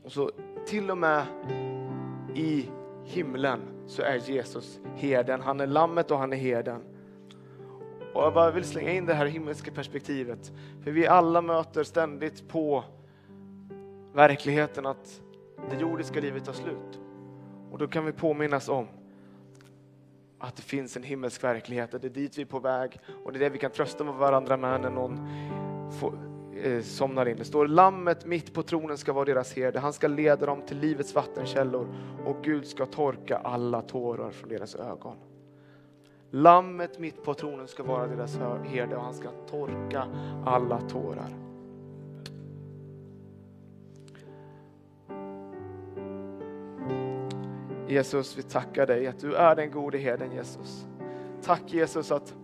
Och 0.05 0.13
så 0.13 0.31
till 0.67 0.91
och 0.91 0.99
med 0.99 1.27
i 2.35 2.71
himlen 3.05 3.61
så 3.87 4.03
är 4.03 4.17
Jesus 4.17 4.81
herden. 4.97 5.41
Han 5.41 5.61
är 5.61 5.67
lammet 5.67 6.11
och 6.11 6.19
han 6.19 6.33
är 6.33 6.37
herden. 6.37 6.81
Och 8.15 8.23
jag 8.23 8.35
bara 8.35 8.51
vill 8.51 8.65
slänga 8.65 8.93
in 8.93 9.07
det 9.07 9.15
här 9.15 9.27
himmelska 9.27 9.71
perspektivet. 9.71 10.53
För 10.83 10.91
vi 10.91 11.07
alla 11.07 11.43
möter 11.43 11.85
ständigt 11.85 12.49
på 12.49 12.85
verkligheten 14.13 14.87
att 14.87 15.21
det 15.71 15.77
jordiska 15.77 16.21
livet 16.21 16.45
tar 16.45 16.53
slut. 16.53 17.01
Och 17.71 17.79
då 17.79 17.87
kan 17.87 18.05
vi 18.05 18.13
påminnas 18.13 18.69
om 18.69 18.87
att 20.39 20.57
det 20.57 20.63
finns 20.63 20.97
en 20.97 21.03
himmelsk 21.03 21.45
verklighet, 21.45 21.95
att 21.95 22.03
det 22.03 22.09
är 22.09 22.11
dit 22.11 22.39
vi 22.39 22.43
är 22.43 22.47
på 22.47 22.59
väg 22.59 23.01
och 23.25 23.33
det 23.33 23.39
är 23.39 23.41
det 23.41 23.49
vi 23.49 23.59
kan 23.59 23.71
trösta 23.71 24.05
med 24.05 24.15
varandra 24.15 24.57
med 24.57 24.81
när 24.81 24.91
någon 24.91 25.29
får, 26.01 26.19
eh, 26.63 26.83
somnar 26.83 27.27
in. 27.27 27.37
Det 27.37 27.45
står 27.45 27.67
lammet 27.67 28.27
mitt 28.27 28.55
på 28.55 28.63
tronen 28.63 28.99
ska 28.99 29.13
vara 29.13 29.25
deras 29.25 29.53
herde, 29.53 29.79
han 29.79 29.93
ska 29.93 30.09
leda 30.09 30.47
dem 30.47 30.63
till 30.67 30.79
livets 30.79 31.15
vattenkällor 31.15 31.89
och 32.25 32.37
Gud 32.43 32.67
ska 32.67 32.87
torka 32.87 33.37
alla 33.37 33.83
tårar 33.83 34.31
från 34.31 34.49
deras 34.49 34.75
ögon. 34.75 35.17
Lammet 36.31 36.99
mitt 36.99 37.25
på 37.25 37.35
tronen 37.35 37.69
ska 37.69 37.83
vara 37.83 38.07
deras 38.07 38.39
herde 38.65 38.97
och 38.97 39.03
han 39.03 39.15
ska 39.15 39.29
torka 39.51 40.07
alla 40.47 40.81
tårar. 40.81 41.44
Jesus, 47.95 48.39
vi 48.39 48.43
tackar 48.43 48.87
dig 48.87 49.07
att 49.07 49.21
du 49.21 49.35
är 49.35 49.57
den 49.57 49.71
gode 49.71 49.99
herden 49.99 50.33
Jesus. 50.33 50.87
Tack 51.43 51.63
Jesus 51.67 52.13
att, 52.13 52.35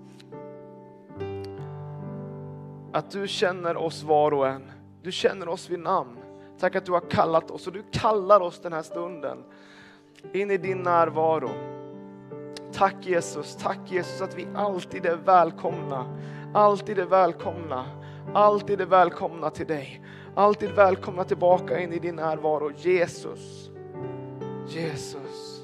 att 2.92 3.10
du 3.10 3.28
känner 3.28 3.76
oss 3.76 4.02
var 4.02 4.34
och 4.34 4.48
en. 4.48 4.70
Du 5.02 5.12
känner 5.12 5.48
oss 5.48 5.70
vid 5.70 5.78
namn. 5.78 6.18
Tack 6.58 6.76
att 6.76 6.84
du 6.84 6.92
har 6.92 7.10
kallat 7.10 7.50
oss 7.50 7.66
och 7.66 7.72
du 7.72 7.82
kallar 7.90 8.40
oss 8.40 8.60
den 8.60 8.72
här 8.72 8.82
stunden 8.82 9.38
in 10.32 10.50
i 10.50 10.56
din 10.56 10.82
närvaro. 10.82 11.50
Tack 12.72 12.96
Jesus, 13.00 13.56
tack 13.56 13.78
Jesus 13.86 14.20
att 14.20 14.38
vi 14.38 14.46
alltid 14.54 15.06
är 15.06 15.16
välkomna. 15.16 16.18
Alltid 16.54 16.98
är 16.98 17.06
välkomna. 17.06 17.84
Alltid 18.34 18.80
är 18.80 18.86
välkomna 18.86 19.50
till 19.50 19.66
dig. 19.66 20.02
Alltid 20.34 20.70
välkomna 20.70 21.24
tillbaka 21.24 21.80
in 21.80 21.92
i 21.92 21.98
din 21.98 22.16
närvaro. 22.16 22.72
Jesus. 22.76 23.69
Jesus. 24.70 25.62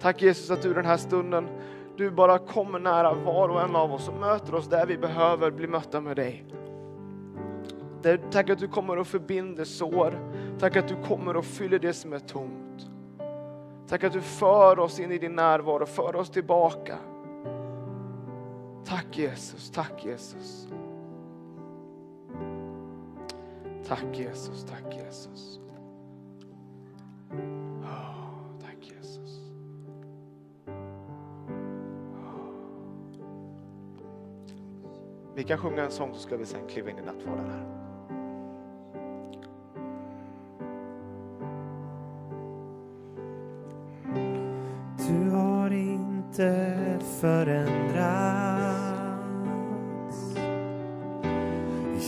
Tack 0.00 0.22
Jesus 0.22 0.50
att 0.50 0.62
du 0.62 0.74
den 0.74 0.86
här 0.86 0.96
stunden, 0.96 1.48
du 1.96 2.10
bara 2.10 2.38
kommer 2.38 2.78
nära 2.78 3.14
var 3.14 3.48
och 3.48 3.60
en 3.60 3.76
av 3.76 3.92
oss 3.92 4.08
och 4.08 4.20
möter 4.20 4.54
oss 4.54 4.66
där 4.66 4.86
vi 4.86 4.98
behöver 4.98 5.50
bli 5.50 5.66
mötta 5.66 6.00
med 6.00 6.16
dig. 6.16 6.44
Tack 8.30 8.50
att 8.50 8.58
du 8.58 8.68
kommer 8.68 8.98
och 8.98 9.06
förbinder 9.06 9.64
sår. 9.64 10.18
Tack 10.58 10.76
att 10.76 10.88
du 10.88 10.96
kommer 11.02 11.36
och 11.36 11.44
fyller 11.44 11.78
det 11.78 11.92
som 11.92 12.12
är 12.12 12.18
tomt. 12.18 12.88
Tack 13.88 14.04
att 14.04 14.12
du 14.12 14.20
för 14.20 14.78
oss 14.78 15.00
in 15.00 15.12
i 15.12 15.18
din 15.18 15.36
närvaro, 15.36 15.86
för 15.86 16.16
oss 16.16 16.30
tillbaka. 16.30 16.96
Tack 18.84 19.18
Jesus, 19.18 19.70
tack 19.70 20.04
Jesus. 20.04 20.68
Tack 23.88 24.04
Jesus, 24.12 24.64
tack 24.64 24.96
Jesus. 24.96 25.60
Vi 35.38 35.44
kan 35.44 35.58
sjunga 35.58 35.84
en 35.84 35.90
sång 35.90 36.14
så 36.14 36.20
ska 36.20 36.36
vi 36.36 36.46
sen 36.46 36.60
kliva 36.68 36.90
in 36.90 36.98
i 36.98 37.02
nattvarden 37.02 37.50
här. 37.50 37.64
Du 45.08 45.30
har 45.30 45.70
inte 45.70 46.78
förändrats. 47.20 48.38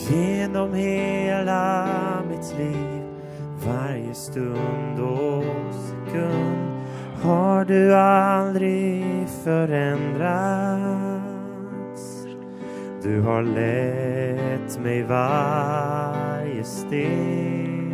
Genom 0.09 0.73
hela 0.73 1.87
mitt 2.29 2.57
liv, 2.57 3.03
varje 3.65 4.13
stund 4.13 4.99
och 4.99 5.73
sekund 5.73 6.71
har 7.21 7.65
du 7.65 7.95
aldrig 7.95 9.27
förändrats. 9.43 11.10
Du 13.03 13.21
har 13.21 13.43
lett 13.43 14.79
mig 14.79 15.03
varje 15.03 16.63
steg 16.63 17.93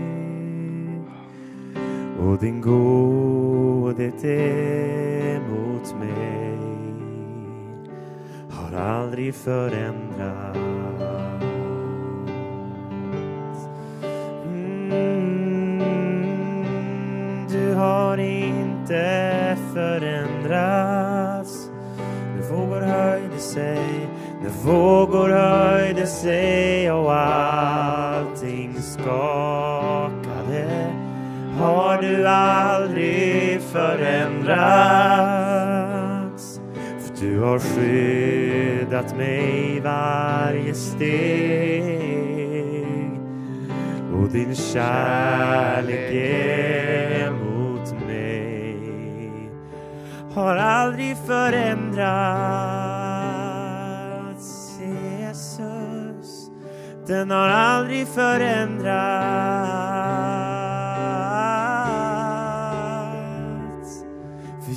och 2.19 2.37
din 2.37 2.61
godhet 2.61 4.25
emot 4.25 5.95
mig 5.99 6.57
har 8.49 8.79
aldrig 8.79 9.35
förändrats. 9.35 10.59
Mm, 14.45 15.81
du 17.49 17.73
har 17.73 18.17
inte 18.17 19.57
förändrats. 19.73 21.71
När 22.35 22.41
vågor 22.51 22.81
höjde 22.81 23.37
sig, 23.37 24.06
när 24.47 24.53
vågor 24.63 25.29
höjde 25.29 26.07
sig 26.07 26.91
och 26.91 27.13
allting 27.13 28.81
skakade 28.81 30.07
har 31.59 32.01
du 32.01 32.27
aldrig 32.27 33.61
förändrats. 33.61 34.61
För 36.99 37.13
du 37.25 37.39
har 37.39 37.59
skyddat 37.59 39.17
mig 39.17 39.81
varje 39.83 40.73
steg 40.73 42.17
och 44.13 44.29
din 44.29 44.55
kärlek 44.55 46.13
emot 47.27 47.93
mig 48.07 48.77
har 50.33 50.55
aldrig 50.55 51.17
förändrats. 51.17 52.86
Den 57.07 57.31
har 57.31 57.49
aldrig 57.49 58.07
förändrats. 58.07 58.87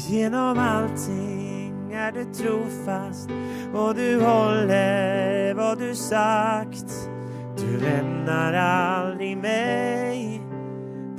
Genom 0.09 0.59
allting 0.59 1.93
är 1.93 2.13
du 2.13 2.25
trofast 2.25 3.31
och 3.75 3.95
du 3.95 4.21
håller 4.21 5.55
vad 5.55 5.79
du 5.79 5.95
sagt. 5.95 7.09
Du 7.57 7.79
lämnar 7.79 8.53
aldrig 8.53 9.37
mig. 9.37 10.43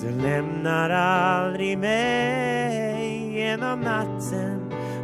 Du 0.01 0.11
lämnar 0.11 0.89
aldrig 0.89 1.77
mig 1.77 3.31
genom 3.33 3.79
natten 3.79 4.61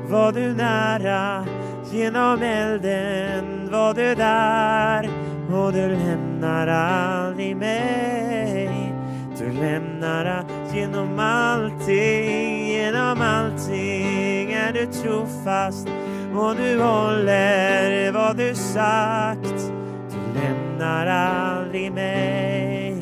var 0.09 0.31
du 0.31 0.53
nära 0.53 1.45
Genom 1.91 2.41
elden 2.41 3.71
var 3.71 3.93
du 3.93 4.15
där 4.15 5.09
och 5.51 5.73
du 5.73 5.87
lämnar 5.87 6.67
aldrig 6.67 7.57
mig. 7.57 8.93
Du 9.39 9.51
lämnar 9.51 10.45
genom 10.73 11.19
allting, 11.19 12.67
genom 12.67 13.21
allting 13.21 14.51
är 14.51 14.73
du 14.73 14.85
trofast. 14.85 15.87
Och 16.35 16.55
du 16.55 16.81
håller 16.81 18.11
vad 18.11 18.37
du 18.37 18.55
sagt. 18.55 19.71
Du 20.11 20.39
lämnar 20.39 21.07
aldrig 21.07 21.91
mig. 21.91 22.95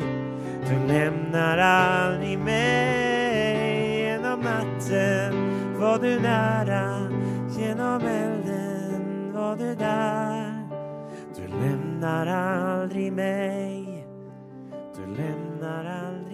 Du 0.68 0.92
lämnar 0.92 1.58
aldrig 1.58 2.38
mig. 2.38 4.06
Genom 4.06 4.40
natten 4.40 5.34
var 5.78 5.98
du 5.98 6.20
nära. 6.20 7.08
Genom 7.58 8.00
elden 8.00 9.32
var 9.34 9.56
du 9.56 9.74
där. 9.74 10.66
Du 11.36 11.42
lämnar 11.42 11.85
lämnar 12.00 12.26
aldrig 12.26 13.12
mig. 13.12 14.06
Du 14.96 15.06
lämnar 15.06 15.84
aldrig 15.84 16.25